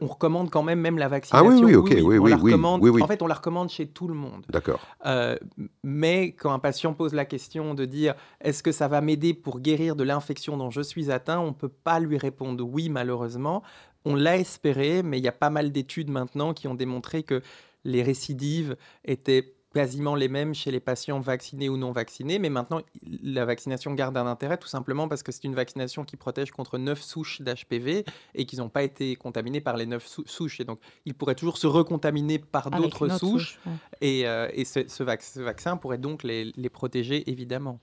[0.00, 1.48] on recommande quand même même la vaccination.
[1.48, 2.34] Ah oui, oui, ok, oui, oui,
[2.80, 4.44] oui, En fait, on la recommande chez tout le monde.
[4.48, 4.80] D'accord.
[5.06, 5.36] Euh,
[5.82, 9.60] mais quand un patient pose la question de dire est-ce que ça va m'aider pour
[9.60, 13.62] guérir de l'infection dont je suis atteint, on ne peut pas lui répondre oui, malheureusement.
[14.04, 17.42] On l'a espéré, mais il y a pas mal d'études maintenant qui ont démontré que
[17.84, 22.80] les récidives étaient quasiment les mêmes chez les patients vaccinés ou non vaccinés, mais maintenant
[23.22, 26.78] la vaccination garde un intérêt tout simplement parce que c'est une vaccination qui protège contre
[26.78, 30.60] 9 souches d'HPV et qu'ils n'ont pas été contaminés par les 9 souches.
[30.60, 33.58] Et donc ils pourraient toujours se recontaminer par d'autres souches
[34.00, 37.78] et, euh, ce, vaccin pourrait donc les, protéger évidemment.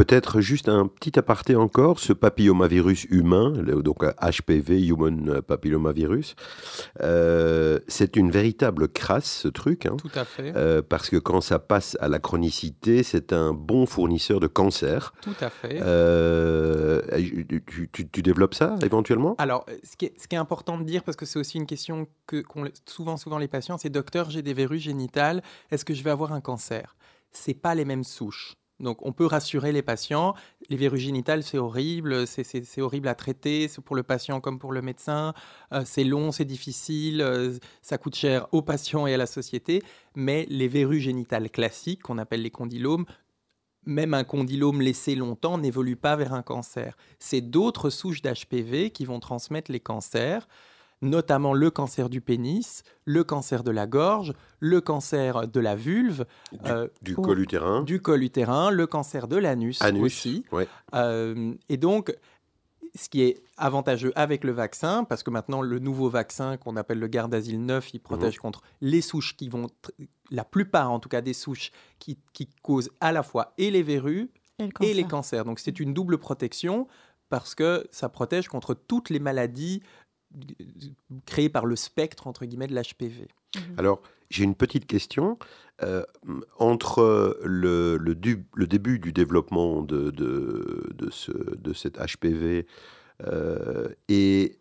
[0.00, 6.36] Peut-être juste un petit aparté encore, ce papillomavirus humain, donc HPV, Human Papillomavirus,
[7.02, 9.84] euh, c'est une véritable crasse ce truc.
[9.84, 9.98] Hein.
[9.98, 10.56] Tout à fait.
[10.56, 15.12] Euh, parce que quand ça passe à la chronicité, c'est un bon fournisseur de cancer.
[15.20, 15.80] Tout à fait.
[15.82, 17.02] Euh,
[17.92, 19.34] tu, développes ça éventuellement?
[19.36, 21.66] Alors, ce qui, est, ce qui, est, important de dire, parce que c'est aussi une
[21.66, 22.42] question que
[22.86, 26.32] souvent, souvent les patients, c'est docteur, j'ai des verrues génitales, est-ce que je vais avoir
[26.32, 26.96] un cancer?
[27.32, 28.56] C'est pas les mêmes souches.
[28.80, 30.34] Donc on peut rassurer les patients.
[30.68, 34.72] Les verrues génitales, c'est horrible, c'est horrible à traiter, c'est pour le patient comme pour
[34.72, 35.34] le médecin.
[35.72, 39.82] Euh, c'est long, c'est difficile, euh, ça coûte cher aux patients et à la société.
[40.14, 43.04] Mais les verrues génitales classiques, qu'on appelle les condylomes,
[43.84, 46.96] même un condylome laissé longtemps n'évolue pas vers un cancer.
[47.18, 50.46] C'est d'autres souches d'HPV qui vont transmettre les cancers
[51.02, 56.26] notamment le cancer du pénis, le cancer de la gorge, le cancer de la vulve,
[56.52, 60.44] du, euh, col utérin, du col utérin, le cancer de l'anus aussi.
[60.94, 62.14] Euh, et donc,
[62.94, 66.98] ce qui est avantageux avec le vaccin, parce que maintenant le nouveau vaccin qu'on appelle
[66.98, 68.42] le Gardasil 9, il protège mhm.
[68.42, 69.68] contre les souches qui vont,
[70.30, 72.18] la plupart en tout cas des souches qui,
[72.62, 75.44] causent à la fois et les verrues et, les cancers.
[75.44, 76.86] Donc c'est une double protection
[77.28, 79.82] parce que ça protège contre toutes les maladies
[81.26, 83.28] créé par le spectre, entre guillemets, de l'HPV.
[83.56, 83.78] Mhm.
[83.78, 85.38] Alors, j'ai une petite question.
[85.82, 86.04] Euh,
[86.58, 88.14] entre le, le,
[88.66, 92.66] début du développement de, de, ce, de cet HPV
[93.26, 94.58] euh, et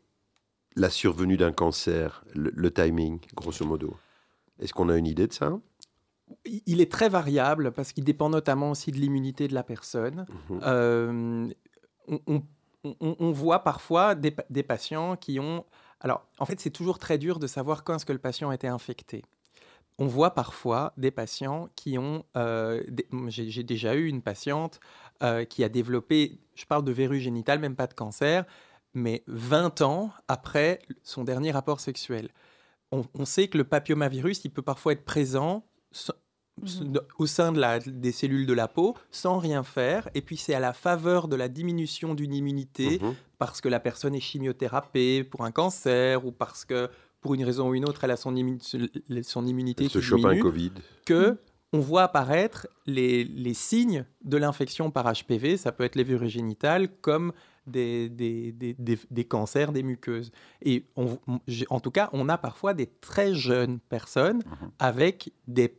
[0.77, 3.97] la survenue d'un cancer, le, timing, grosso modo,
[4.59, 5.59] est-ce qu'on a une idée de ça?
[6.65, 10.25] Il est très variable parce qu'il dépend notamment aussi de l'immunité de la personne.
[10.49, 10.59] Mhm.
[10.63, 11.47] Euh,
[12.07, 12.43] on, on,
[13.31, 14.31] voit parfois des,
[14.63, 15.65] patients qui ont...
[15.99, 18.55] Alors, en fait, c'est toujours très dur de savoir quand est-ce que le patient a
[18.55, 19.23] été infecté.
[19.97, 22.23] On voit parfois des patients qui ont...
[22.37, 22.83] Euh,
[23.27, 24.79] j'ai déjà eu une patiente
[25.23, 28.45] euh, qui a développé, je parle de verrue génitale, même pas de cancer,
[28.93, 32.29] mais 20 ans après son dernier rapport sexuel.
[32.91, 35.65] On, on sait que le papillomavirus, il peut parfois être présent
[36.61, 36.99] Mhm.
[37.17, 40.09] au sein de la, des cellules de la peau sans rien faire.
[40.15, 43.15] Et puis c'est à la faveur de la diminution d'une immunité, mhm.
[43.37, 46.89] parce que la personne est chimiothérapée pour un cancer ou parce que
[47.21, 48.33] pour une raison ou une autre, elle a son,
[49.23, 50.71] son immunité elle qui se diminue, un Covid.
[51.05, 51.37] que
[51.71, 56.29] on voit apparaître les, les signes de l'infection par HPV, ça peut être les verrues
[56.29, 57.31] génitales, comme
[57.67, 58.75] des, des, des,
[59.09, 60.31] des, cancers des muqueuses.
[60.63, 61.19] Et on,
[61.69, 64.41] en tout cas, on a parfois des très jeunes personnes
[64.79, 65.77] avec des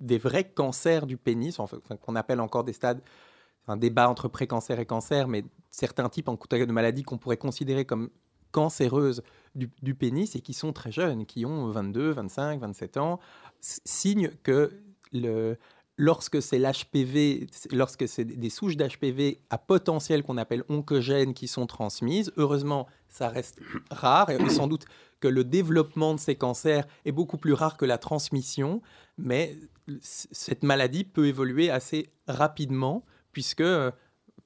[0.00, 1.56] des vrais cancers du pénis,
[2.00, 3.00] qu'on appelle encore des stades,
[3.68, 7.84] un débat entre précancer et cancer, mais certains types en de maladies qu'on pourrait considérer
[7.84, 8.10] comme
[8.52, 9.22] cancéreuses
[9.54, 13.20] du, pénis et qui sont très jeunes, qui ont 22, 25, 27 ans,
[13.60, 14.70] signe que
[15.96, 21.66] lorsque c'est l'HPV, lorsque c'est des souches d'HPV à potentiel qu'on appelle oncogènes qui sont
[21.66, 24.84] transmises, heureusement, ça reste rare et sans doute
[25.20, 28.82] que le développement de ces cancers est beaucoup plus rare que la transmission,
[29.18, 29.56] mais
[30.00, 33.90] cette maladie peut évoluer assez rapidement, puisque euh,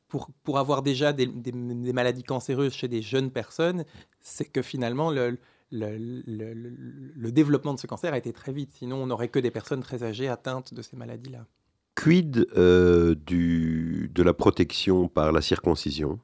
[0.09, 1.53] pour, pour avoir déjà des, des,
[1.93, 3.85] maladies cancéreuses chez des jeunes personnes,
[4.21, 5.39] c'est que finalement le,
[5.71, 8.73] le, le, développement de ce cancer a été très vite.
[8.73, 11.47] Sinon, on n'aurait que des personnes très âgées atteintes de ces maladies-là.
[11.95, 16.19] Quid euh, du, de la protection par la circoncision?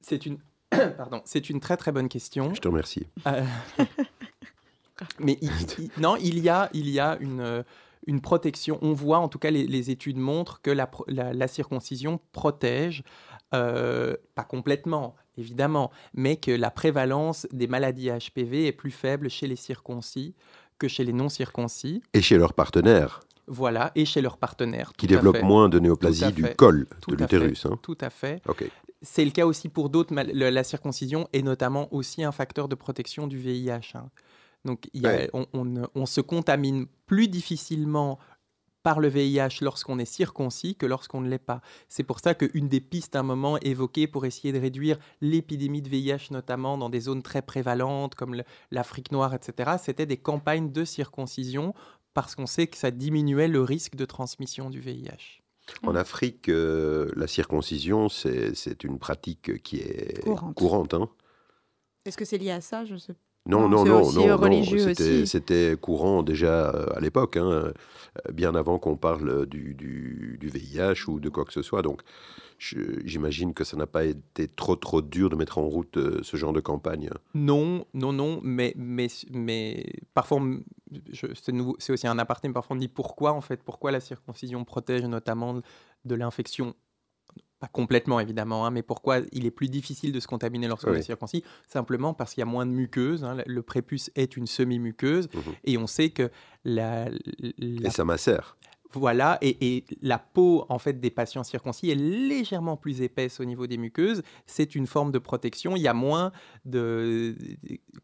[0.00, 0.38] C'est une,
[0.96, 2.52] pardon, c'est une très très bonne question.
[2.54, 3.06] Je te remercie.
[3.26, 3.44] Euh,
[5.20, 5.38] mais
[5.98, 7.62] non, il y a, il y a une, euh,
[8.06, 8.78] une protection.
[8.82, 13.02] On voit, en tout cas, les, études montrent que la, la, circoncision protège,
[13.54, 19.46] euh, pas complètement, évidemment, mais que la prévalence des maladies HPV est plus faible chez
[19.46, 20.34] les circoncis
[20.78, 22.02] que chez les non-circoncis.
[22.12, 23.20] Et chez leurs partenaires.
[23.48, 24.92] Voilà, et chez leurs partenaires.
[24.96, 27.66] Qui développent moins de néoplasie du col de l'utérus.
[27.66, 27.78] Hein.
[27.82, 28.42] Tout à fait.
[29.02, 30.14] C'est le cas aussi pour d'autres.
[30.14, 33.92] La circoncision est notamment aussi un facteur de protection du VIH.
[33.94, 34.10] Hein.
[34.66, 34.90] Donc,
[35.32, 38.18] on, se contamine plus difficilement
[38.82, 41.60] par le VIH lorsqu'on est circoncis que lorsqu'on ne l'est pas.
[41.88, 45.82] C'est pour ça qu'une des pistes à un moment évoquées pour essayer de réduire l'épidémie
[45.82, 50.70] de VIH, notamment dans des zones très prévalentes comme l'Afrique noire, etc., c'était des campagnes
[50.70, 51.74] de circoncision
[52.14, 55.42] parce qu'on sait que ça diminuait le risque de transmission du VIH.
[55.82, 60.24] En Afrique, euh, la circoncision, c'est une pratique qui est
[60.54, 60.94] courante.
[60.94, 61.08] Hein.
[62.04, 62.84] Est-ce que c'est lié à ça?
[62.84, 63.16] Je sais
[63.46, 67.72] Non, non, non, non, c'était courant déjà à l'époque, hein,
[68.32, 71.82] bien avant qu'on parle du, du, du, VIH ou de quoi que ce soit.
[71.82, 72.02] Donc,
[72.58, 76.36] J'imagine que ça n'a pas été trop trop dur de mettre en route euh, ce
[76.36, 77.10] genre de campagne.
[77.34, 80.40] Non, non, non, mais, mais, mais parfois,
[81.78, 85.02] c'est aussi un aparté, mais parfois on dit pourquoi en fait, pourquoi la circoncision protège
[85.04, 85.60] notamment
[86.04, 86.74] de l'infection
[87.58, 91.02] pas complètement évidemment, hein, mais pourquoi il est plus difficile de se contaminer lorsqu'on est
[91.02, 91.42] circoncis?
[91.66, 93.24] Simplement parce qu'il y a moins de muqueuse.
[93.24, 96.30] Hein, le prépuce est une semi-muqueuse mmh et on sait que
[96.64, 97.08] la,
[97.58, 98.56] Et ça macère.
[98.92, 103.66] Voilà, et, la peau en fait des patients circoncis est légèrement plus épaisse au niveau
[103.66, 104.22] des muqueuses.
[104.46, 105.76] C'est une forme de protection.
[105.76, 106.32] Il y a moins
[106.64, 107.36] de,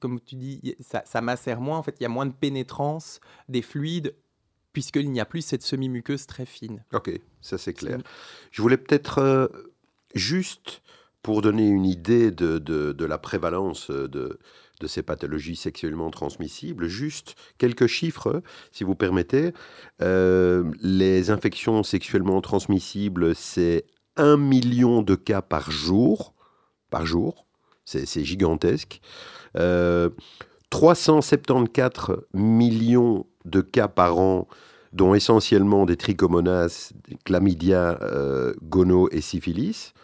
[0.01, 1.79] comme tu dis, ça, ça macère moins.
[1.79, 4.15] En fait, il y a moins de pénétrance des fluides
[4.73, 6.85] puisqu'il n'y a plus cette semi-muqueuse très fine.
[6.93, 7.99] Ok, ça c'est clair.
[8.51, 9.49] Je voulais peut-être euh,
[10.15, 10.83] juste
[11.23, 14.39] pour donner une idée de, de la prévalence de,
[14.83, 16.89] de ces pathologies sexuellement transmissibles.
[16.89, 19.53] Juste quelques chiffres, si vous permettez.
[20.03, 23.85] Euh, les infections sexuellement transmissibles, c'est
[24.17, 26.35] un million de cas par jour.
[26.91, 27.47] Par jour.
[27.85, 29.01] C'est gigantesque.
[29.55, 34.49] 374 euh, millions de cas par an,
[34.93, 36.93] dont essentiellement des trichomonas,
[37.25, 39.95] chlamydia, euh, gono et syphilis.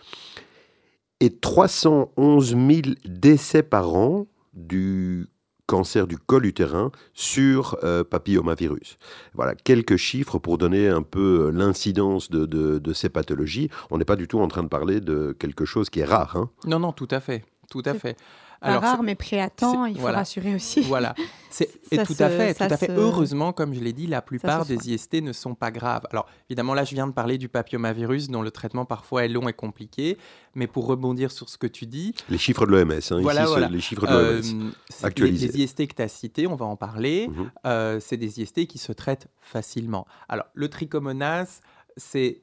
[1.21, 2.61] Et 311 000
[3.05, 5.29] décès par an du
[5.69, 8.99] cancer du col utérin sur euh, papillomavirus.
[9.35, 13.69] Voilà, quelques chiffres pour donner un peu euh, l'incidence de, ces pathologies.
[13.91, 16.37] On n'est pas du tout en train de parler de quelque chose qui est rare.
[16.37, 16.51] Hein.
[16.67, 17.45] Non, non, tout à fait.
[17.71, 18.17] Tout à fait.
[18.61, 20.81] Alors, rare, mais prêt à temps, il faut rassurer aussi.
[20.81, 21.15] Voilà,
[21.51, 22.91] c'est tout à fait, tout à fait.
[22.91, 26.07] Heureusement, comme je l'ai dit, la plupart des IST ne sont pas graves.
[26.11, 29.49] Alors, évidemment, là, je viens de parler du papillomavirus, dont le traitement parfois est long
[29.49, 30.19] et compliqué.
[30.55, 33.73] Mais pour rebondir sur ce que tu dis, les chiffres de l'OMS, hein, voilà, ici,
[33.73, 35.49] les chiffres de l'OMS euh, actualisés.
[35.49, 37.29] Les, IST que tu as cités, on va en parler.
[37.29, 37.51] Mhm.
[37.67, 40.07] Euh, c'est des IST qui se traitent facilement.
[40.29, 41.61] Alors, le trichomonas,
[41.97, 42.41] c'est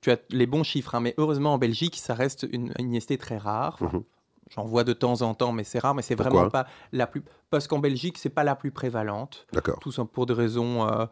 [0.00, 3.38] tu as les bons chiffres, hein, mais heureusement en Belgique, ça reste une, IST très
[3.38, 3.78] rare.
[3.80, 4.02] Mhm.
[4.50, 7.22] J'en vois de temps en temps, mais c'est rare, mais c'est vraiment pas la plus.
[7.50, 9.46] Parce qu'en Belgique, c'est pas la plus prévalente.
[9.52, 9.78] D'accord.
[9.80, 11.06] Tout ça pour des raisons euh,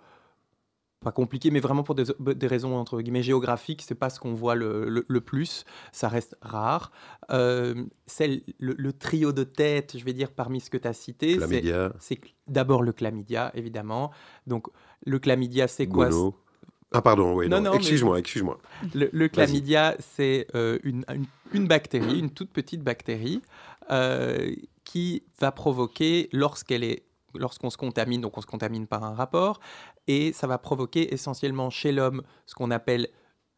[1.00, 3.82] pas compliquées, mais vraiment pour des, raisons entre guillemets géographiques.
[3.82, 5.64] C'est pas ce qu'on voit le, le, plus.
[5.92, 6.90] Ça reste rare.
[7.30, 7.86] Euh,
[8.58, 11.38] le, trio de tête, je vais dire parmi ce que tu as cité,
[12.00, 14.10] c'est d'abord le chlamydia, évidemment.
[14.48, 14.66] Donc
[15.06, 16.10] le chlamydia, c'est quoi?
[16.92, 18.58] Ah pardon, oui, non, excuse-moi, excuse-moi.
[18.94, 21.04] Le, chlamydia, c'est euh, une,
[21.52, 23.42] une, bactérie, une toute petite bactérie,
[23.90, 29.14] euh, qui va provoquer, lorsqu'elle est lorsqu'on se contamine, donc on se contamine par un
[29.14, 29.60] rapport,
[30.06, 33.08] et ça va provoquer essentiellement chez l'homme ce qu'on appelle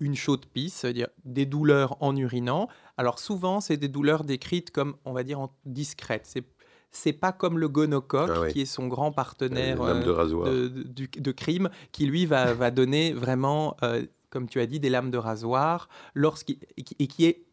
[0.00, 2.68] une chaude pisse, c'est-à-dire des douleurs en urinant.
[2.96, 6.26] Alors souvent, c'est des douleurs décrites comme, on va dire, en discrètes.
[6.26, 6.44] C'est
[6.90, 12.06] c'est pas comme le gonocoque, ah qui est son grand partenaire euh, de, crime, qui
[12.06, 17.24] lui va, donner vraiment, euh, comme tu as dit, des lames de rasoir, et qui
[17.24, 17.46] est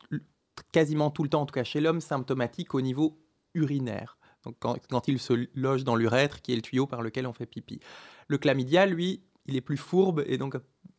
[0.71, 3.19] quasiment tout le temps, en tout cas chez l'homme, symptomatique au niveau
[3.53, 4.17] urinaire.
[4.43, 7.45] Donc quand, il se loge dans l'urètre, qui est le tuyau par lequel on fait
[7.45, 7.79] pipi.
[8.27, 10.55] Le chlamydia, lui, il est plus fourbe et donc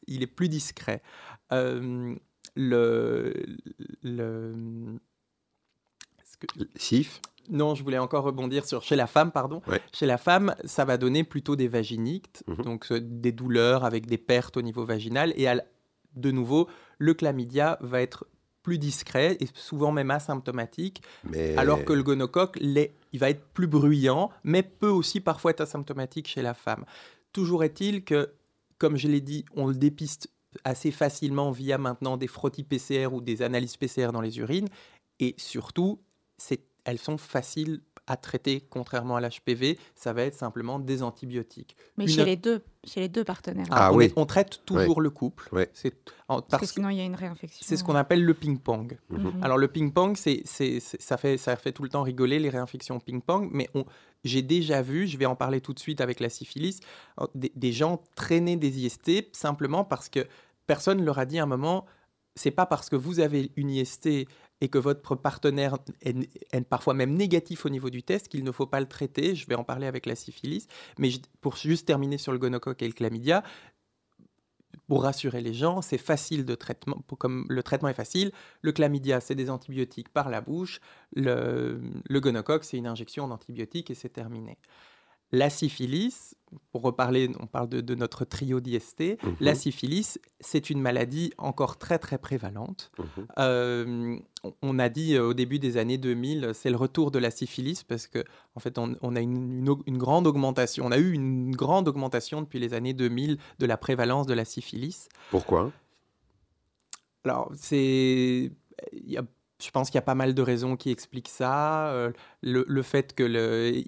[0.07, 1.03] il est plus discret.
[1.53, 2.15] Euh,
[2.55, 3.35] le,
[4.03, 4.99] le...
[6.77, 7.21] Sif?
[7.51, 9.63] Non, je voulais encore rebondir sur chez la femme, pardon.
[9.93, 12.65] Chez la femme, ça va donner plutôt des vaginictes, mhm.
[12.65, 15.33] donc euh, des douleurs avec des pertes au niveau vaginal.
[15.37, 15.47] Et
[16.15, 18.27] de nouveau, le chlamydia va être
[18.63, 21.03] plus discret et souvent même asymptomatique,
[21.57, 26.29] alors que le gonocoque, il va être plus bruyant, mais peut aussi parfois être asymptomatique
[26.29, 26.85] chez la femme.
[27.33, 28.31] Toujours est-il que,
[28.77, 30.31] comme je l'ai dit, on le dépiste
[30.65, 34.69] assez facilement via maintenant des frottis PCR ou des analyses PCR dans les urines,
[35.21, 36.01] et surtout,
[36.37, 41.77] c'est elles sont faciles à traiter, contrairement à l'HPV, ça va être simplement des antibiotiques.
[41.99, 43.67] Mais chez, les deux, chez les deux partenaires.
[43.71, 44.13] Ah, oui.
[44.17, 45.51] on traite toujours le couple.
[45.75, 45.95] C'est,
[46.27, 47.65] parce, que sinon, il y a une réinfection.
[47.67, 48.99] C'est ce qu'on appelle le ping-pong.
[49.11, 49.23] Mhm.
[49.23, 49.43] Mhm.
[49.43, 53.51] Alors, le ping-pong, c'est, ça, fait, ça fait tout le temps rigoler les réinfections ping-pong,
[53.53, 53.85] mais on,
[54.25, 56.81] j'ai déjà vu, je vais en parler tout de suite avec la syphilis,
[57.35, 60.27] des, des gens traîner des IST simplement parce que
[60.67, 61.85] personne leur a dit à un moment
[62.39, 64.09] c'est pas parce que vous avez une IST
[64.61, 68.67] et que votre partenaire est, parfois même négatif au niveau du test qu'il ne faut
[68.67, 69.35] pas le traiter.
[69.35, 70.67] Je vais en parler avec la syphilis.
[70.99, 71.11] Mais
[71.41, 73.43] pour juste terminer sur le gonocoque et le chlamydia,
[74.87, 78.33] pour rassurer les gens, c'est facile de traitement, comme le traitement est facile.
[78.63, 80.81] Le chlamydia, c'est des antibiotiques par la bouche.
[81.15, 84.59] Le, le gonocoque, c'est une injection d'antibiotiques et c'est terminé.
[85.33, 86.35] La syphilis,
[86.73, 89.37] pour reparler, on parle de, notre trio d'IST, mhm.
[89.41, 92.91] la syphilis, c'est une maladie encore très très prévalente.
[92.99, 93.27] Mhm.
[93.39, 94.17] Euh,
[94.63, 97.83] on a dit euh, au début des années 2000, c'est le retour de la syphilis
[97.83, 98.25] parce que
[98.55, 99.65] en fait on, a une,
[99.99, 104.27] grande augmentation, on a eu une grande augmentation depuis les années 2000 de la prévalence
[104.27, 105.09] de la syphilis.
[105.31, 105.73] Pourquoi?
[107.25, 108.53] Alors c'est,
[108.95, 111.89] je pense qu'il y a pas mal de raisons qui expliquent ça.
[111.89, 112.13] Euh,
[112.43, 113.83] le, le, fait que le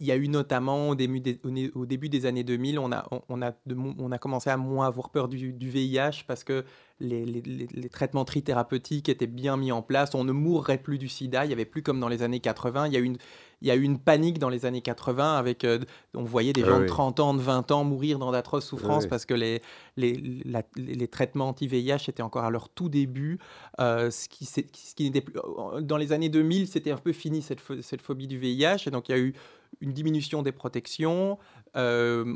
[0.00, 1.40] il y a eu notamment au début des,
[1.74, 3.52] au début des années 2000, on a, on, a,
[3.98, 6.64] on a commencé à moins avoir peur du, du VIH parce que
[7.00, 10.14] les, les, les, traitements trithérapeutiques étaient bien mis en place.
[10.14, 11.44] On ne mourrait plus du sida.
[11.44, 12.86] Il n'y avait plus comme dans les années 80.
[12.86, 13.18] Il y a eu une,
[13.60, 15.80] il y a eu une panique dans les années 80 avec, euh,
[16.14, 19.06] on voyait des ah gens de 30 ans, de 20 ans mourir dans d'atroces souffrances
[19.06, 19.62] parce que les,
[19.96, 20.42] les,
[20.76, 23.38] les traitements anti-VIH étaient encore à leur tout début.
[23.80, 24.60] Euh, ce qui, ce
[24.94, 25.34] qui n'était plus,
[25.80, 28.86] dans les années 2000, c'était un peu fini cette, cette phobie du VIH.
[28.86, 29.34] Et donc, il y a eu
[29.80, 31.38] une diminution des protections.
[31.76, 32.34] Euh,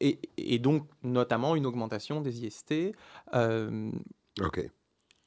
[0.00, 2.92] et, donc notamment une augmentation des IST.
[4.40, 4.70] ok.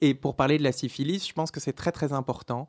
[0.01, 2.67] Et pour parler de la syphilis, je pense que c'est très très important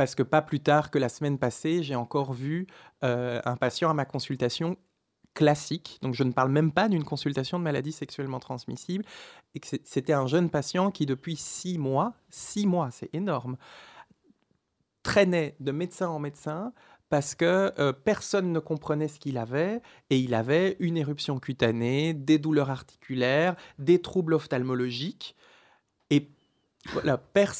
[0.00, 2.66] parce que pas plus tard que la semaine passée, j'ai encore vu
[3.04, 4.78] euh, un patient à ma consultation
[5.34, 9.04] classique, donc je ne parle même pas d'une consultation de maladie sexuellement transmissible,
[9.54, 13.58] et c'était un jeune patient qui depuis six mois, six mois, c'est énorme,
[15.02, 16.72] traînait de médecin en médecin
[17.08, 22.14] parce que euh, personne ne comprenait ce qu'il avait et il avait une éruption cutanée,
[22.14, 25.34] des douleurs articulaires, des troubles ophtalmologiques
[26.10, 26.28] et
[26.92, 27.54] voilà, pers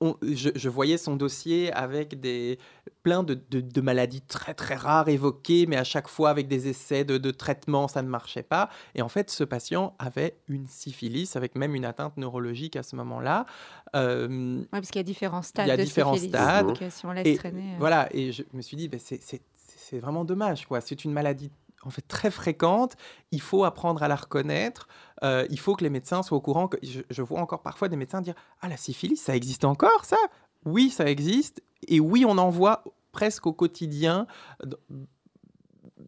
[0.00, 2.58] je, voyais son dossier avec des,
[3.02, 7.18] plein de, maladies très très rares évoquées, mais à chaque fois avec des essais de,
[7.18, 8.68] de, traitement, ça ne marchait pas.
[8.94, 12.96] Et en fait, ce patient avait une syphilis, avec même une atteinte neurologique à ce
[12.96, 13.46] moment-là.
[13.94, 15.66] Euh, oui, parce qu'il y a différents stades.
[15.66, 16.66] Il y a de différents syphilis, stades.
[16.66, 17.78] Donc, si on laisse et, traîner, euh.
[17.78, 20.66] Voilà, et je me suis dit, c'est vraiment dommage.
[20.66, 20.80] quoi.
[20.80, 21.50] C'est une maladie
[21.86, 22.96] en fait très fréquente.
[23.30, 24.88] Il faut apprendre à la reconnaître.
[25.22, 26.68] Euh, il faut que les médecins soient au courant.
[26.68, 30.16] Que, je, vois encore parfois des médecins dire Ah, la syphilis, ça existe encore, ça?
[30.64, 31.62] Oui, ça existe.
[31.86, 32.82] Et oui, on en voit
[33.12, 34.26] presque au quotidien.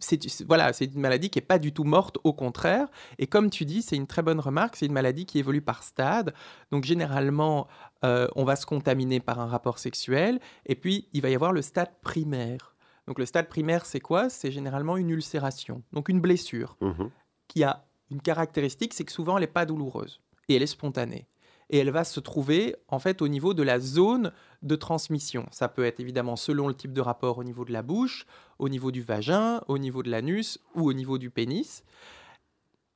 [0.01, 2.89] C'est, voilà, c'est une maladie qui n'est pas du tout morte, au contraire.
[3.18, 5.83] Et comme tu dis, c'est une très bonne remarque, c'est une maladie qui évolue par
[5.83, 6.35] stade.
[6.70, 7.68] Donc généralement,
[8.05, 11.53] euh, on va se contaminer par un rapport sexuel, et puis il va y avoir
[11.53, 12.74] le stade primaire.
[13.09, 14.29] Donc le stade primaire, c'est quoi?
[14.29, 17.11] C'est généralement une ulcération, donc une blessure, mhm.
[17.49, 21.27] qui a une caractéristique, c'est que souvent elle n'est pas douloureuse et elle est spontanée.
[21.71, 24.33] Et elle va se trouver en fait au niveau de la zone
[24.63, 25.47] de transmission.
[25.51, 28.27] Ça peut être évidemment selon le type de rapport au niveau de la bouche,
[28.59, 31.85] au niveau du vagin, au niveau de l'anus ou au niveau du pénis.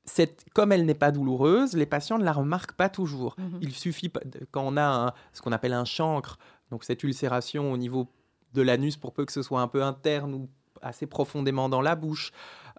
[0.04, 3.34] Cette, comme elle n'est pas douloureuse, les patients ne la remarquent pas toujours.
[3.38, 3.58] Mhm.
[3.62, 4.12] Il suffit,
[4.50, 6.38] quand on a ce qu'on appelle un chancre,
[6.70, 8.08] donc cette ulcération au niveau
[8.54, 10.48] de l'anus pour peu que ce soit un peu interne ou
[10.82, 12.32] assez profondément dans la bouche,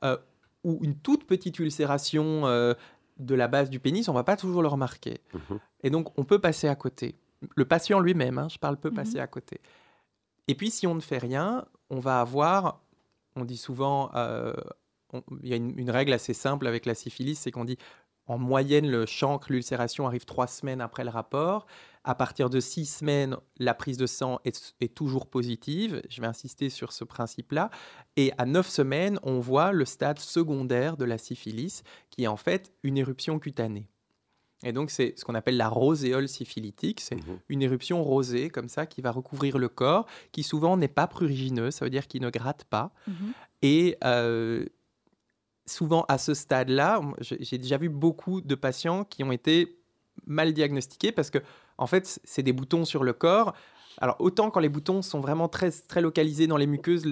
[0.04, 0.18] euh,
[0.64, 2.74] ou une toute petite ulcération euh,
[3.18, 5.22] de la base du pénis, on va pas toujours le remarquer.
[5.34, 5.60] Mhm.
[5.84, 7.16] Et donc, on peut passer à côté.
[7.56, 8.96] Le patient lui-même, hein, je parle, peut mhm.
[8.96, 9.62] passer à côté.
[10.48, 12.82] Et puis, si on ne fait rien, on va avoir,
[13.36, 14.54] on dit souvent, euh,
[15.42, 17.78] il y a une, règle assez simple avec la syphilis, c'est qu'on dit
[18.28, 21.66] en moyenne, le chancre, l'ulcération arrive trois semaines après le rapport.
[22.06, 26.02] À partir de six semaines, la prise de sang est, toujours positive.
[26.10, 27.70] Je vais insister sur ce principe-là.
[28.18, 32.38] Et à neuf semaines, on voit le stade secondaire de la syphilis, qui est en
[32.38, 33.88] fait une éruption cutanée.
[34.66, 37.02] Et donc, c'est ce qu'on appelle la roséole syphilitique.
[37.02, 40.88] C'est mmh une éruption rosée, comme ça, qui va recouvrir le corps, qui souvent n'est
[40.88, 42.92] pas prurigineuse, ça veut dire qu'il ne gratte pas.
[43.08, 43.14] Mmh
[43.62, 44.66] Et euh,
[45.66, 49.80] souvent, à ce stade-là, j'ai déjà vu beaucoup de patients qui ont été
[50.26, 51.40] mal diagnostiqués parce que
[51.78, 53.54] en fait, c'est des boutons sur le corps.
[54.00, 57.06] Alors, autant quand les boutons sont vraiment très, très localisés dans les muqueuses,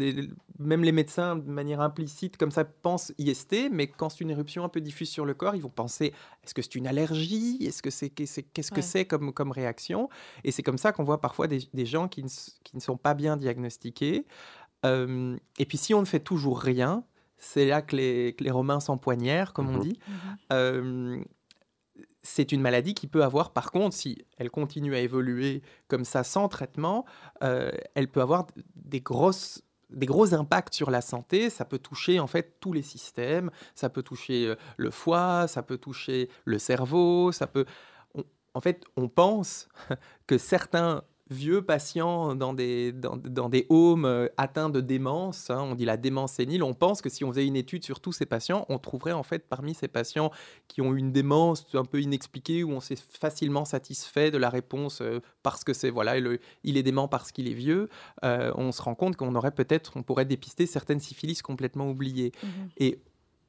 [0.59, 4.63] même les médecins, de manière implicite, comme ça, pensent IST, mais quand c'est une éruption
[4.63, 7.57] un peu diffuse sur le corps, ils vont penser est-ce que c'est une allergie?
[7.61, 10.09] Est-ce que c'est qu'est-ce que c'est comme, comme réaction?
[10.43, 14.25] Et c'est comme ça qu'on voit parfois des, gens qui ne, sont pas bien diagnostiqués.
[14.85, 17.03] Euh, et puis, si on ne fait toujours rien,
[17.41, 19.99] c'est là que les, Romains s'empoignèrent, comme on mmh dit.
[20.07, 20.13] Mmh
[20.53, 21.23] euh,
[22.23, 26.23] c'est une maladie qui peut avoir, par contre, si elle continue à évoluer comme ça
[26.23, 27.03] sans traitement,
[27.43, 32.21] euh, elle peut avoir des grosses des gros impacts sur la santé, ça peut toucher
[32.21, 36.59] en fait tous les systèmes, ça peut toucher euh, le foie, ça peut toucher le
[36.59, 37.65] cerveau, ça peut
[38.53, 39.67] en fait, on pense
[40.27, 45.61] que certains vieux patients dans des, dans, dans des homes euh, atteints de démence, hein,
[45.61, 48.11] on dit la démence sénile, on pense que si on faisait une étude sur tous
[48.11, 50.29] ces patients, on trouverait en fait parmi ces patients
[50.67, 55.01] qui ont une démence un peu inexpliquée, où on s'est facilement satisfait de la réponse
[55.01, 57.89] euh, parce que c'est, voilà, il est dément parce qu'il est vieux,
[58.25, 62.33] euh, on se rend compte qu'on aurait peut-être, on pourrait dépister certaines syphilis complètement oubliées.
[62.43, 62.99] Mmh Et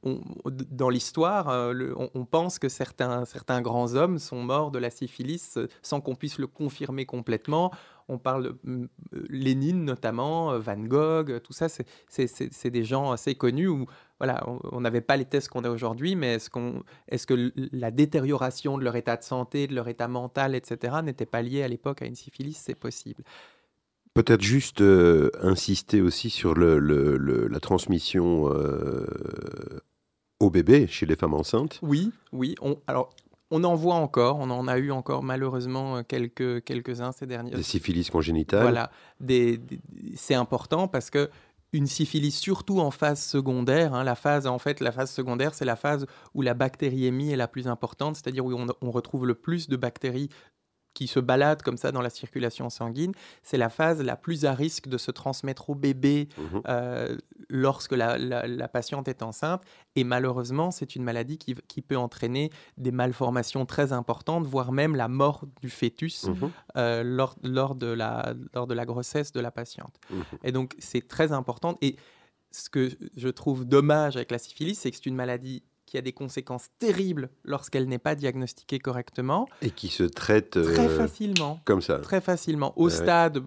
[0.03, 5.57] dans l'histoire, euh, on, pense que certains, certains grands hommes sont morts de la syphilis
[5.57, 7.71] euh, sans qu'on puisse le confirmer complètement.
[8.09, 13.35] On parle de mm, euh, Lénine notamment, Van Gogh, tout ça, c'est des gens assez
[13.35, 13.85] connus où
[14.19, 17.91] voilà, on n'avait pas les tests qu'on a aujourd'hui, mais est-ce qu'on, est que la
[17.91, 21.67] détérioration de leur état de santé, de leur état mental, etc., n'était pas liée à
[21.67, 22.57] l'époque à une syphilis?
[22.57, 23.23] C'est possible.
[24.13, 24.81] Peut-être juste
[25.41, 28.49] insister aussi sur la transmission
[30.43, 31.79] au bébé chez les femmes enceintes?
[31.81, 32.55] Oui, oui.
[32.61, 33.09] On, alors,
[33.51, 37.51] on en voit encore, on en a eu encore malheureusement euh, quelques, quelques-uns ces derniers.
[37.51, 38.61] Des syphilis congénitales?
[38.63, 39.61] Voilà, des,
[40.15, 41.29] c'est important parce que
[41.71, 45.65] une syphilis, surtout en phase secondaire, hein, la phase en fait, la phase secondaire, c'est
[45.65, 49.33] la phase où la bactériémie est la plus importante, c'est-à-dire où on, on retrouve le
[49.33, 50.29] plus de bactéries
[50.93, 54.53] qui se balade comme ça dans la circulation sanguine, c'est la phase la plus à
[54.53, 57.17] risque de se transmettre au bébé mmh euh,
[57.49, 59.61] lorsque la, patiente est enceinte.
[59.95, 65.07] Et malheureusement, c'est une maladie qui, peut entraîner des malformations très importantes, voire même la
[65.07, 66.33] mort du fœtus mmh
[66.77, 69.99] euh, lors, lors, de la, lors de la grossesse de la patiente.
[70.09, 71.77] Mmh et donc, c'est très important.
[71.81, 71.97] Et
[72.51, 75.63] ce que je trouve dommage avec la syphilis, c'est que c'est une maladie
[75.93, 79.47] qui a des conséquences terribles lorsqu'elle n'est pas diagnostiquée correctement.
[79.61, 81.61] Et qui se traite très euh, facilement.
[81.65, 81.99] Comme ça.
[81.99, 82.73] Très facilement.
[82.79, 83.43] Au stade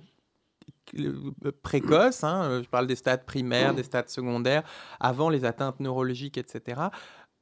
[0.97, 1.33] euh,
[1.63, 4.63] précoce, hein, euh, je parle des stades primaires, des stades secondaires,
[5.01, 6.83] avant les atteintes neurologiques, etc.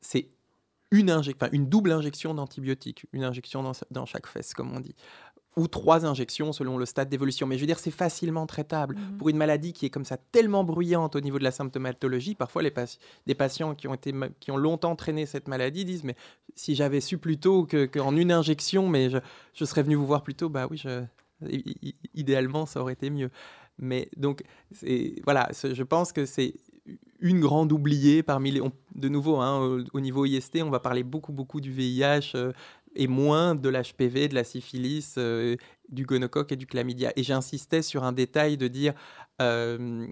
[0.00, 0.30] C'est
[0.90, 1.14] une,
[1.52, 4.94] une double injection d'antibiotiques, une injection dans, dans, chaque fesse, comme on dit
[5.56, 7.46] ou trois injections selon le stade d'évolution.
[7.46, 8.96] Mais je veux dire, c'est facilement traitable.
[8.96, 9.18] Mhm.
[9.18, 12.62] Pour une maladie qui est comme ça tellement bruyante au niveau de la symptomatologie, parfois
[12.62, 12.72] les
[13.26, 16.16] des patients qui ont, été, qui ont longtemps traîné cette maladie disent, mais
[16.54, 20.34] si j'avais su plus tôt qu'en une injection, mais je, serais venu vous voir plus
[20.34, 21.04] tôt, bah oui, je,
[22.14, 23.30] idéalement, ça aurait été mieux.
[23.78, 24.42] Mais donc,
[25.24, 26.54] voilà, je pense que c'est
[27.20, 28.60] une grande oubliée parmi les...
[28.94, 32.52] de nouveau, hein, au, niveau IST, on va parler beaucoup, beaucoup du VIH, euh,
[32.96, 35.56] et moins de l'HPV, de la syphilis, euh,
[35.88, 37.12] du gonocoque et du chlamydia.
[37.16, 38.94] Et j'insistais sur un détail de dire
[39.42, 40.06] euh,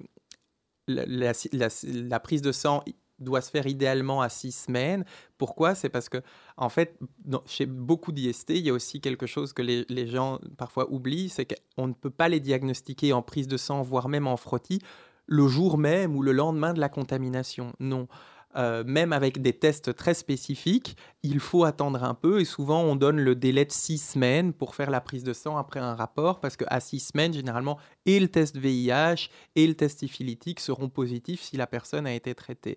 [0.88, 2.82] la, prise de sang
[3.18, 5.04] doit se faire idéalement à six semaines.
[5.38, 5.74] Pourquoi?
[5.74, 6.18] C'est parce que,
[6.56, 6.98] en fait,
[7.46, 11.28] chez beaucoup d'IST, il y a aussi quelque chose que les, les gens parfois oublient,
[11.28, 14.80] c'est qu'on ne peut pas les diagnostiquer en prise de sang, voire même en frottis,
[15.26, 17.72] le jour même ou le lendemain de la contamination.
[17.78, 18.08] Non.
[18.56, 22.96] Euh, même avec des tests très spécifiques, il faut attendre un peu et souvent on
[22.96, 26.40] donne le délai de six semaines pour faire la prise de sang après un rapport
[26.40, 31.42] parce qu'à six semaines, généralement, et le test VIH et le test syphilitique seront positifs
[31.42, 32.76] si la personne a été traitée.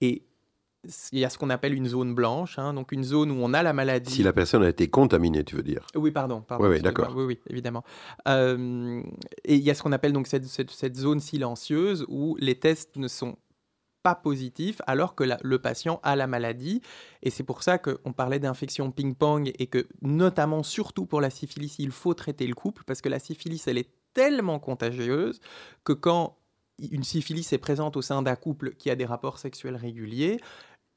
[0.00, 0.24] Et
[1.12, 3.52] il y a ce qu'on appelle une zone blanche, hein, donc une zone où on
[3.52, 4.12] a la maladie.
[4.12, 6.40] Si la personne a été contaminée, tu veux dire Oui, pardon.
[6.40, 7.12] pardon oui, oui d'accord.
[7.14, 7.84] Oui, oui, évidemment.
[8.28, 9.02] Euh,
[9.44, 12.96] et il y a ce qu'on appelle donc cette, cette, zone silencieuse où les tests
[12.96, 13.36] ne sont
[14.02, 16.82] pas positif alors que le patient a la maladie.
[17.22, 21.76] Et c'est pour ça qu'on parlait d'infection ping-pong et que notamment, surtout pour la syphilis,
[21.78, 25.40] il faut traiter le couple parce que la syphilis, elle est tellement contagieuse
[25.84, 26.36] que quand
[26.78, 30.40] une syphilis est présente au sein d'un couple qui a des rapports sexuels réguliers,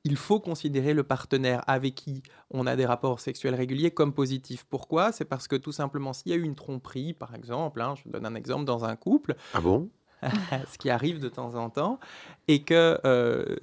[0.05, 4.65] il faut considérer le partenaire avec qui on a des rapports sexuels réguliers comme positif.
[4.65, 5.11] Pourquoi?
[5.11, 8.09] C'est parce que tout simplement, s'il y a eu une tromperie, par exemple, hein, je
[8.09, 9.35] donne un exemple dans un couple.
[9.53, 9.89] Ah bon?
[10.71, 11.99] ce qui arrive de temps en temps,
[12.47, 13.55] et que euh,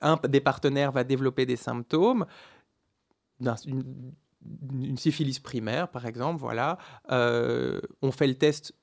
[0.00, 2.26] un des partenaires va développer des symptômes,
[3.40, 6.78] une, syphilis primaire par exemple, voilà,
[7.10, 8.74] euh, on fait le test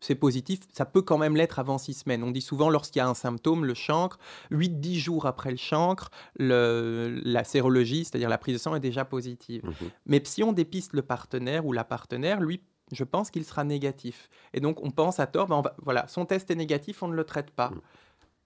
[0.00, 2.22] c'est positif, ça peut quand même l'être avant six semaines.
[2.22, 4.18] On dit souvent lorsqu'il y a un symptôme, le chancre,
[4.50, 9.04] 8-10 jours après le chancre, le, la sérologie, c'est-à-dire la prise de sang, est déjà
[9.04, 9.64] positive.
[9.64, 12.60] Mmh Mais si on dépiste le partenaire ou la partenaire, lui
[12.92, 14.28] je pense qu'il sera négatif.
[14.52, 17.24] Et donc, on pense à tort, ben voilà, son test est négatif, on ne le
[17.24, 17.70] traite pas.
[17.70, 17.80] Mm.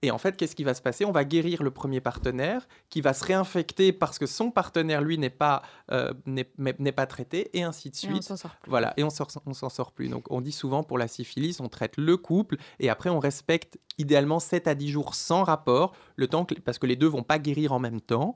[0.03, 1.05] Et en fait, qu'est-ce qui va se passer?
[1.05, 5.19] On va guérir le premier partenaire qui va se réinfecter parce que son partenaire, lui,
[5.19, 5.61] n'est pas,
[5.91, 8.11] euh, n'est pas traité, et ainsi de suite.
[8.11, 8.69] Et on s'en sort plus.
[8.69, 10.09] Voilà, et on ne s'en sort plus.
[10.09, 13.77] Donc, on dit souvent pour la syphilis, on traite le couple, et après, on respecte
[13.99, 17.37] idéalement 7 à 10 jours sans rapport, le temps parce que les deux vont pas
[17.37, 18.35] guérir en même temps,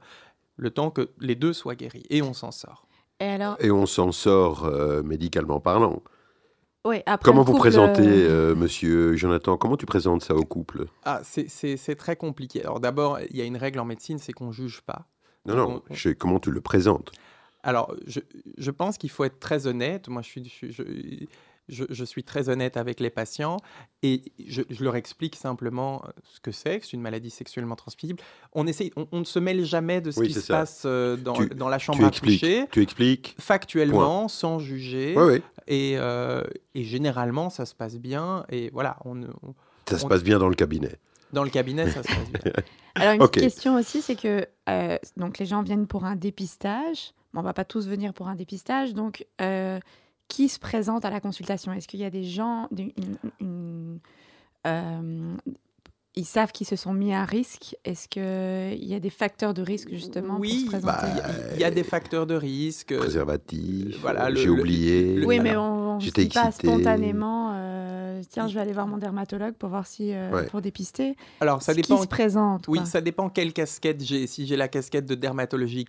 [0.57, 2.84] le temps que les deux soient guéris, et on s'en sort.
[3.19, 6.03] Et, on s'en sort euh, médicalement parlant.
[6.83, 10.85] après comment vous présentez, euh, euh, monsieur Jonathan, comment tu présentes ça au couple?
[11.05, 12.61] Ah, C'est très compliqué.
[12.61, 15.05] Alors d'abord, il y a une règle en médecine, c'est qu'on ne juge pas.
[15.45, 15.83] Non, non,
[16.19, 17.11] comment tu le présentes
[17.63, 18.19] Alors, je,
[18.57, 20.09] je pense qu'il faut être très honnête.
[20.09, 20.83] Moi, je suis, je,
[21.67, 23.57] je, suis très honnête avec les patients
[24.03, 28.21] et je, leur explique simplement euh, ce que c'est, que c'est une maladie sexuellement transmissible.
[28.53, 31.69] On, essaye, on, ne se mêle jamais de ce qui se passe euh, dans, dans,
[31.69, 32.65] la chambre à coucher.
[32.71, 33.35] Tu expliques.
[33.39, 35.15] Factuellement, sans juger.
[35.67, 36.43] Et, euh,
[36.75, 38.45] et, généralement, ça se passe bien.
[38.49, 39.21] Et voilà, on,
[39.87, 40.95] ça se passe bien dans le cabinet.
[41.33, 42.53] Dans le cabinet, ça se passe bien.
[42.95, 44.47] Alors, une petite question aussi, c'est que
[45.17, 47.13] donc les gens viennent pour un dépistage.
[47.33, 48.93] Bon, on va pas tous venir pour un dépistage.
[48.93, 49.25] Donc,
[50.27, 51.73] qui se présente à la consultation?
[51.73, 52.69] Est-ce qu'il y a des gens,
[54.65, 55.35] euh,
[56.15, 57.75] ils savent qu'ils se sont mis à risque?
[57.83, 61.59] Est-ce qu'il y a des facteurs de risque justement Oui, pour se présenter bah, il
[61.59, 62.95] y a des facteurs de risque.
[62.97, 65.23] Préservatif, voilà, j'ai oublié.
[65.25, 69.53] oui, mais on ne dit pas spontanément, euh, tiens, je vais aller voir mon dermatologue
[69.55, 71.15] pour voir si, euh, pour dépister.
[71.41, 71.97] Alors, ça dépend.
[71.97, 74.27] Qui se présente Oui, ça dépend quelle casquette j'ai.
[74.27, 75.85] Si j'ai la casquette de dermatologie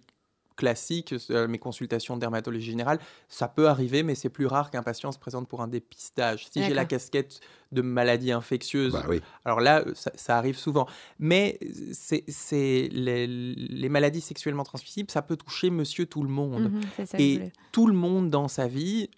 [0.57, 2.99] classique, euh, mes consultations de dermatologie générale,
[3.29, 6.49] ça peut arriver, mais c'est plus rare qu'un patient se présente pour un dépistage.
[6.51, 7.41] Si j'ai la casquette
[7.73, 9.05] de maladie infectieuse, bah
[9.45, 10.87] alors là, ça, arrive souvent.
[11.19, 11.59] Mais
[11.93, 16.73] c'est les, maladies sexuellement transmissibles, ça peut toucher monsieur tout le monde.
[16.73, 19.11] Mmh Et tout le monde dans sa vie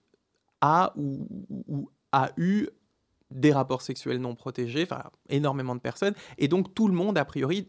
[0.60, 1.26] a ou,
[1.68, 2.68] ou a eu
[3.30, 7.24] des rapports sexuels non protégés, enfin énormément de personnes, et donc tout le monde, a
[7.24, 7.68] priori,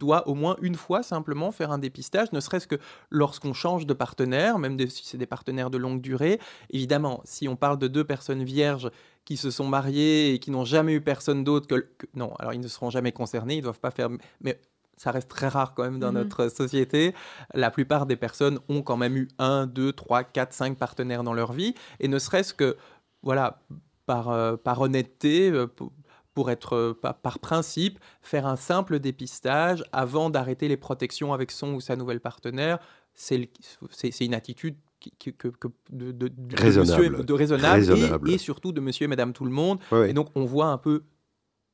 [0.00, 2.76] doit au moins une fois simplement faire un dépistage, ne serait-ce que
[3.10, 6.40] lorsqu'on change de partenaire, même si c'est des partenaires de longue durée.
[6.70, 8.90] Évidemment, si on parle de deux personnes vierges
[9.24, 12.60] qui se sont mariées et qui n'ont jamais eu personne d'autre que, Non, alors ils
[12.60, 14.08] ne seront jamais concernés, ils ne doivent pas faire...
[14.40, 14.60] Mais
[14.96, 17.14] ça reste très rare quand même dans mmh notre société.
[17.54, 21.32] La plupart des personnes ont quand même eu un, deux, trois, quatre, cinq partenaires dans
[21.32, 21.74] leur vie.
[22.00, 22.76] Et ne serait-ce que,
[23.22, 23.62] voilà,
[24.04, 25.66] par, euh, par honnêteté, euh,
[26.34, 31.74] pour être, euh, par principe, faire un simple dépistage avant d'arrêter les protections avec son
[31.74, 32.78] ou sa nouvelle partenaire.
[33.14, 33.50] C'est
[34.20, 34.76] une attitude
[35.18, 35.30] que,
[35.90, 39.78] de, de, raisonnable, de raisonnable, Et, surtout de monsieur et madame tout le monde.
[40.06, 41.02] Et donc, on voit un peu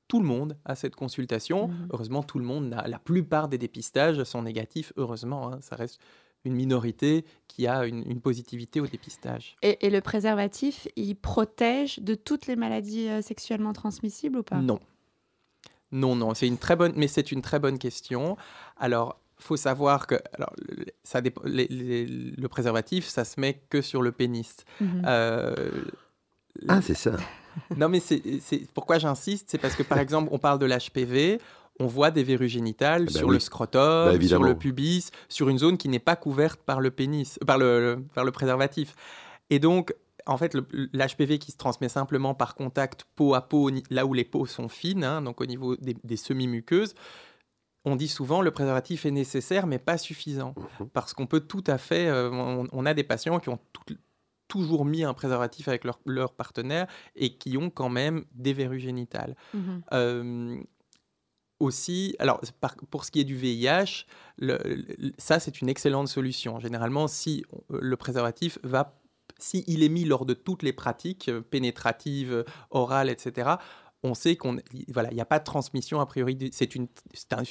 [0.08, 1.68] tout le monde à cette consultation.
[1.68, 5.52] Mmh heureusement, tout le monde, la plupart des dépistages sont négatifs, heureusement.
[5.52, 6.00] Hein, ça reste
[6.46, 9.56] une minorité qui a une, positivité au dépistage.
[9.62, 14.56] Et, le préservatif, il protège de toutes les maladies euh, sexuellement transmissibles ou pas?
[14.56, 14.80] Non.
[15.92, 18.36] Non, non, c'est une très bonne, mais c'est une très bonne question.
[18.76, 20.52] Alors, faut savoir que alors,
[21.04, 24.56] ça le préservatif, ça se met que sur le pénis.
[24.80, 25.02] Mhm.
[25.06, 25.84] Euh,
[26.68, 27.12] ah, c'est ça.
[27.76, 28.20] non, mais c'est
[28.74, 31.40] pourquoi j'insiste, c'est parce que par exemple, on parle de l'HPV,
[31.78, 35.48] on voit des verrues génitales eh ben sur le scrotum, bah, sur le pubis, sur
[35.48, 38.94] une zone qui n'est pas couverte par le pénis, par le, par le préservatif.
[39.50, 39.94] Et donc,
[40.26, 44.24] en fait, l'HPV qui se transmet simplement par contact peau à peau, là où les
[44.24, 46.94] peaux sont fines, hein, donc au niveau des, semi-muqueuses,
[47.84, 50.54] on dit souvent le préservatif est nécessaire mais pas suffisant.
[50.80, 50.88] Mhm.
[50.88, 52.08] Parce qu'on peut tout à fait.
[52.08, 52.30] Euh,
[52.72, 53.60] on, a des patients qui ont
[54.48, 59.36] toujours mis un préservatif avec leur, partenaire et qui ont quand même des verrues génitales.
[59.54, 59.82] Mhm.
[59.92, 60.58] Euh,
[61.58, 62.40] aussi, alors
[62.90, 64.06] pour ce qui est du VIH,
[65.18, 66.60] ça c'est une excellente solution.
[66.60, 68.98] Généralement, si euh, le préservatif va,
[69.38, 73.56] si il est mis lors de toutes les pratiques euh, pénétratives, orales, etc.,
[74.02, 74.58] on sait qu'on
[74.92, 76.38] voilà, il n'y a pas de transmission a priori.
[76.52, 76.86] C'est une,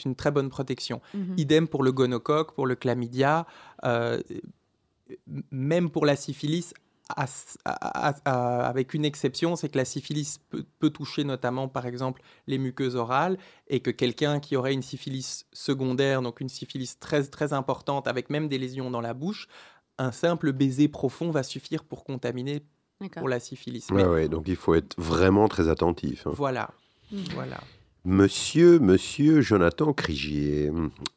[0.06, 1.02] une très bonne protection.
[1.14, 3.46] Mmh Idem pour le gonocoque, pour le chlamydia,
[3.84, 4.22] euh,
[5.52, 6.74] même pour la syphilis
[8.26, 13.38] avec une exception, c'est que la syphilis peut, toucher notamment, par exemple, les muqueuses orales,
[13.68, 18.30] et que quelqu'un qui aurait une syphilis secondaire, donc une syphilis très, très importante, avec
[18.30, 19.48] même des lésions dans la bouche,
[19.98, 22.64] un simple baiser profond va suffire pour contaminer
[23.18, 23.88] pour la syphilis.
[23.92, 26.26] Oui, donc il faut être vraiment très attentif.
[26.28, 26.32] Hein.
[26.34, 26.72] Voilà,
[27.12, 27.18] mmh.
[27.34, 27.58] voilà.
[28.06, 30.72] Monsieur, monsieur Jonathan Crigier,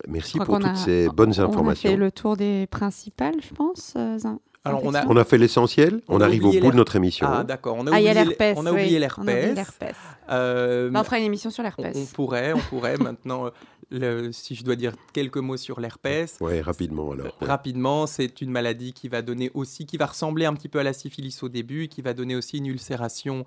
[0.07, 1.91] merci pour toutes ces bonnes informations.
[1.91, 3.93] On a fait le tour des principales, je pense.
[3.97, 4.17] Euh,
[4.65, 7.27] on a, fait l'essentiel, on, arrive au bout de notre émission.
[7.31, 8.57] Ah d'accord, on a oublié l'herpès.
[8.59, 9.95] On a oublié l'herpès.
[10.31, 11.97] Euh, on fera une émission sur l'herpès.
[11.97, 13.51] On, pourrait, on pourrait maintenant,
[14.33, 16.37] si je dois dire quelques mots sur l'herpès.
[16.41, 17.37] Oui, rapidement alors.
[17.41, 20.83] Rapidement, c'est une maladie qui va donner aussi, qui va ressembler un petit peu à
[20.83, 23.45] la syphilis au début, qui va donner aussi une ulcération,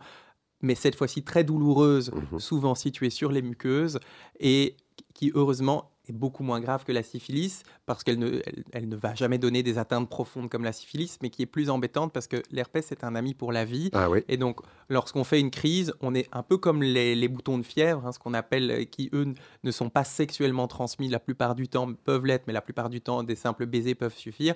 [0.61, 2.39] mais cette fois-ci très douloureuse, mhm.
[2.39, 3.99] souvent située sur les muqueuses,
[4.39, 4.75] et
[5.13, 8.41] qui heureusement est beaucoup moins grave que la syphilis parce qu'elle ne,
[8.71, 11.69] elle, ne va jamais donner des atteintes profondes comme la syphilis, mais qui est plus
[11.69, 13.89] embêtante parce que l'herpès est un ami pour la vie.
[13.93, 17.63] Ah et donc, lorsqu'on fait une crise, on est un peu comme les, boutons de
[17.63, 19.33] fièvre, hein, ce qu'on appelle, euh, qui eux
[19.63, 23.01] ne sont pas sexuellement transmis la plupart du temps, peuvent l'être, mais la plupart du
[23.01, 24.55] temps, des simples baisers peuvent suffire.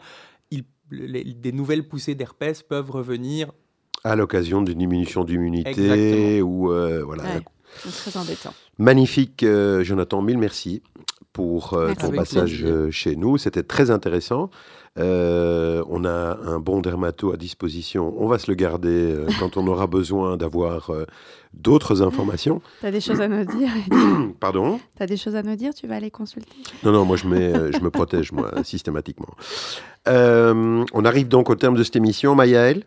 [0.52, 3.52] Il, des nouvelles poussées d'herpès peuvent revenir
[4.04, 7.24] à l'occasion d'une diminution d'immunité ou euh, voilà.
[7.82, 8.54] très embêtant.
[8.78, 10.84] Magnifique, euh, Jonathan, mille merci
[11.36, 12.68] pour euh, ton Avec passage plaisir.
[12.74, 13.38] euh, chez nous.
[13.38, 14.50] C'était très intéressant.
[14.98, 18.16] Euh, on a un bon dermato à disposition.
[18.18, 20.90] On va se le garder euh, quand on aura besoin d'avoir
[21.54, 22.62] d'autres informations.
[22.80, 23.70] Tu as des choses à nous dire
[24.40, 24.80] Pardon?
[24.96, 25.74] Tu as des choses à nous dire?
[25.74, 26.56] Tu vas aller consulter?
[26.86, 29.36] Non, non, moi je, mets, je me protège, moi, systématiquement.
[30.08, 32.86] On arrive donc au terme de cette émission, Mayaël.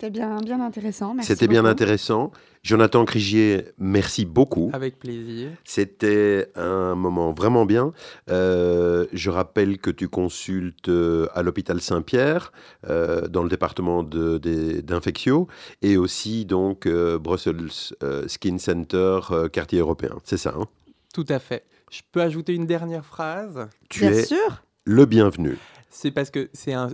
[0.00, 1.12] C'était bien, bien intéressant.
[1.12, 2.32] Merci C'était bien intéressant.
[2.62, 4.70] Jonathan Crigier, merci beaucoup.
[4.72, 5.50] Avec plaisir.
[5.64, 7.92] C'était un moment vraiment bien.
[8.30, 12.50] Euh, je rappelle que tu consultes euh, à l'hôpital Saint-Pierre,
[12.88, 15.48] euh, dans le département de- des- d'infectio,
[15.82, 17.68] et aussi donc euh, Brussels
[18.02, 20.16] euh, Skin Center, euh, quartier européen.
[20.24, 20.64] C'est ça, hein?
[21.12, 21.64] Tout à fait.
[21.90, 23.68] Je peux ajouter une dernière phrase?
[23.90, 24.62] Tu Bien es sûr.
[24.86, 25.58] le bienvenu.
[25.90, 26.88] C'est parce que c'est euh,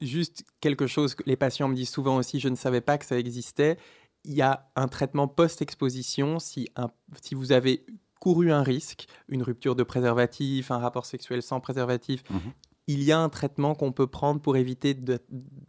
[0.00, 3.04] juste quelque chose que les patients me disent souvent aussi, je ne savais pas que
[3.06, 3.78] ça existait.
[4.24, 6.90] Il y a un traitement post-exposition si, un-
[7.22, 7.86] si vous avez
[8.20, 12.22] couru un risque, une rupture de préservatif, un rapport sexuel sans préservatif.
[12.30, 12.40] Mhm.
[12.88, 15.20] Il y a un traitement qu'on peut prendre pour éviter de,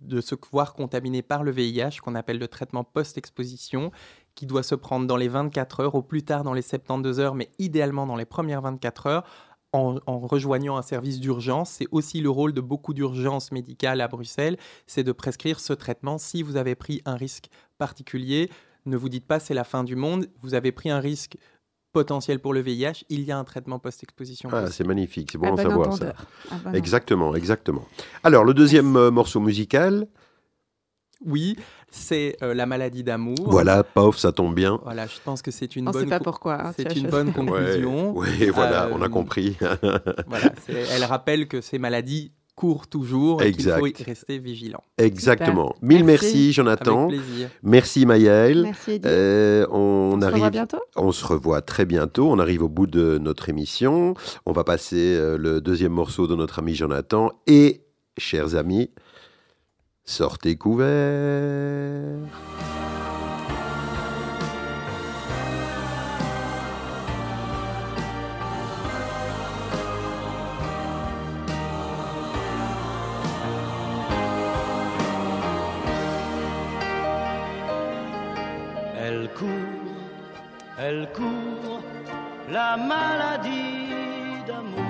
[0.02, 3.92] de se voir contaminé par le VIH, qu'on appelle le traitement post-exposition,
[4.34, 7.36] qui doit se prendre dans les 24 heures, au plus tard dans les 72 heures,
[7.36, 9.24] mais idéalement dans les premières 24 heures,
[9.74, 11.72] en, en rejoignant un service d'urgence.
[11.72, 14.58] C'est aussi le rôle de beaucoup d'urgences médicales à Bruxelles,
[14.88, 18.50] c'est de prescrire ce traitement si vous avez pris un risque particulier.
[18.86, 21.38] Ne vous dites pas c'est la fin du monde, vous avez pris un risque
[21.94, 24.50] potentiel pour le VIH, il y a un traitement post-exposition.
[24.52, 26.14] Ah, c'est magnifique, c'est bon À bon savoir ça.
[26.64, 27.86] bon Exactement, exactement.
[28.24, 30.08] Alors, le deuxième euh, morceau musical,
[31.24, 31.56] Oui,
[31.96, 33.36] c'est euh, la maladie d'amour.
[33.46, 34.80] voilà, pauvre, ça tombe bien.
[34.84, 36.56] Voilà, je pense que c'est une On ne sait bonne pas pourquoi.
[36.68, 38.18] hein, c'est une bonne conclusion.
[38.18, 39.56] Oui, voilà, on a Euh, compris.
[40.28, 44.82] Voilà, elle rappelle que ces maladies courent toujours et qu'il faut rester vigilant.
[44.98, 45.76] Exactement.
[45.82, 46.54] Mille merci, Merci.
[46.54, 47.08] Jonathan.
[47.10, 47.50] Avec plaisir.
[47.64, 48.62] Merci, Maëlle.
[48.64, 49.06] Merci Edith.
[49.08, 50.78] Euh, on, on se revoit arrive, bientôt?
[50.96, 52.30] on se revoit très bientôt.
[52.32, 54.14] On arrive au bout de notre émission.
[54.46, 57.32] On va passer euh, le deuxième morceau de notre ami Jonathan.
[57.48, 57.82] Et,
[58.20, 58.92] chers amis,
[60.06, 60.90] sortez couverts.
[79.06, 79.48] Elle court,
[80.80, 81.82] elle court,
[82.50, 84.84] la maladie d'amour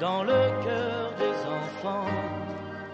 [0.00, 2.27] dans le cœur des enfants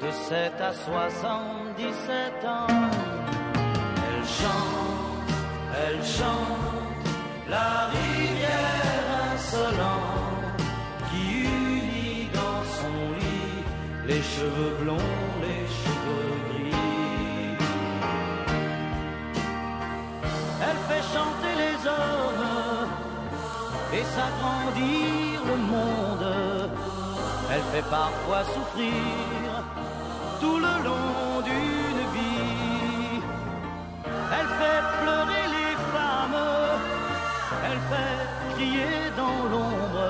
[0.01, 2.67] de 7 à 77 ans.
[4.07, 5.31] Elle chante,
[5.83, 7.07] elle chante,
[7.49, 10.63] la rivière insolente
[11.11, 13.65] qui unit dans son lit
[14.07, 16.77] les cheveux blonds, les cheveux gris.
[20.67, 22.89] Elle fait chanter les hommes
[23.93, 26.71] et s'agrandir le monde.
[27.53, 29.44] Elle fait parfois souffrir
[30.45, 33.21] tout le long d'une vie.
[34.37, 36.43] Elle fait pleurer les femmes,
[37.69, 38.21] elle fait
[38.53, 40.09] crier dans l'ombre.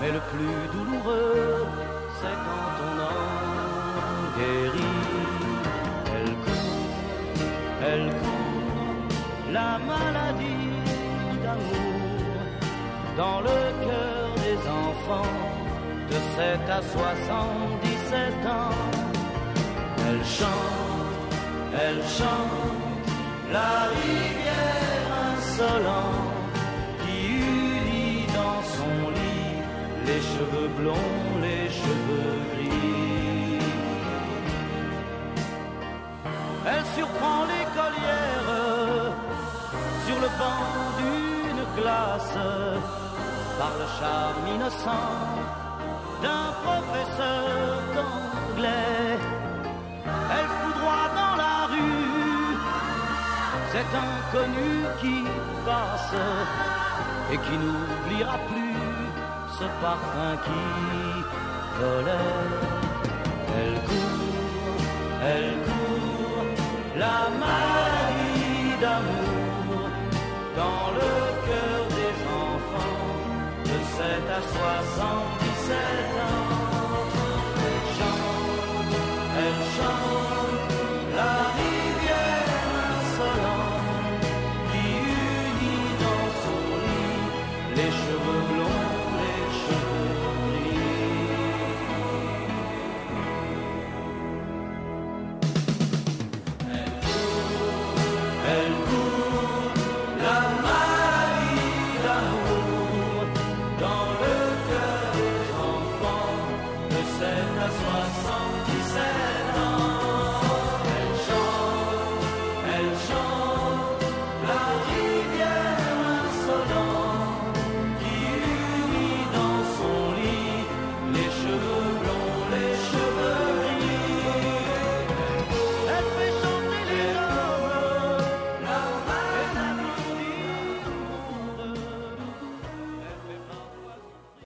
[0.00, 1.66] Mais le plus douloureux,
[2.18, 3.22] c'est quand on en
[4.38, 5.02] guérit.
[6.16, 6.94] Elle court,
[7.90, 9.08] elle court,
[9.58, 10.72] la maladie
[11.42, 12.00] d'amour
[13.20, 15.65] dans le cœur des enfants
[16.10, 18.70] de 7 à 77 ans.
[20.08, 21.34] Elle chante,
[21.74, 23.08] elle chante,
[23.52, 26.58] la rivière insolente
[27.02, 29.56] qui unit dans son lit
[30.06, 33.58] les cheveux blonds, les cheveux gris.
[36.68, 39.14] Elle surprend l'écolière
[40.06, 40.64] sur le banc
[40.98, 42.38] d'une classe
[43.58, 45.45] par le charme innocent
[46.26, 47.46] d'un professeur
[47.94, 49.18] d'anglais.
[50.34, 52.54] Elle foudroie dans la rue
[53.72, 55.18] cet inconnu qui
[55.66, 56.16] passe
[57.32, 58.82] et qui n'oubliera plus
[59.58, 60.64] ce parfum qui
[61.78, 62.44] volait.
[63.58, 64.84] Elle court,
[65.32, 66.48] elle court,
[67.04, 69.88] la maladie d'amour
[70.60, 71.12] dans le
[71.46, 72.14] cœur des
[72.44, 73.04] enfants
[73.70, 74.42] de 7 à
[75.66, 75.74] 77
[76.22, 76.46] ans.
[77.58, 78.94] Elle chante,
[79.38, 80.25] elle chante.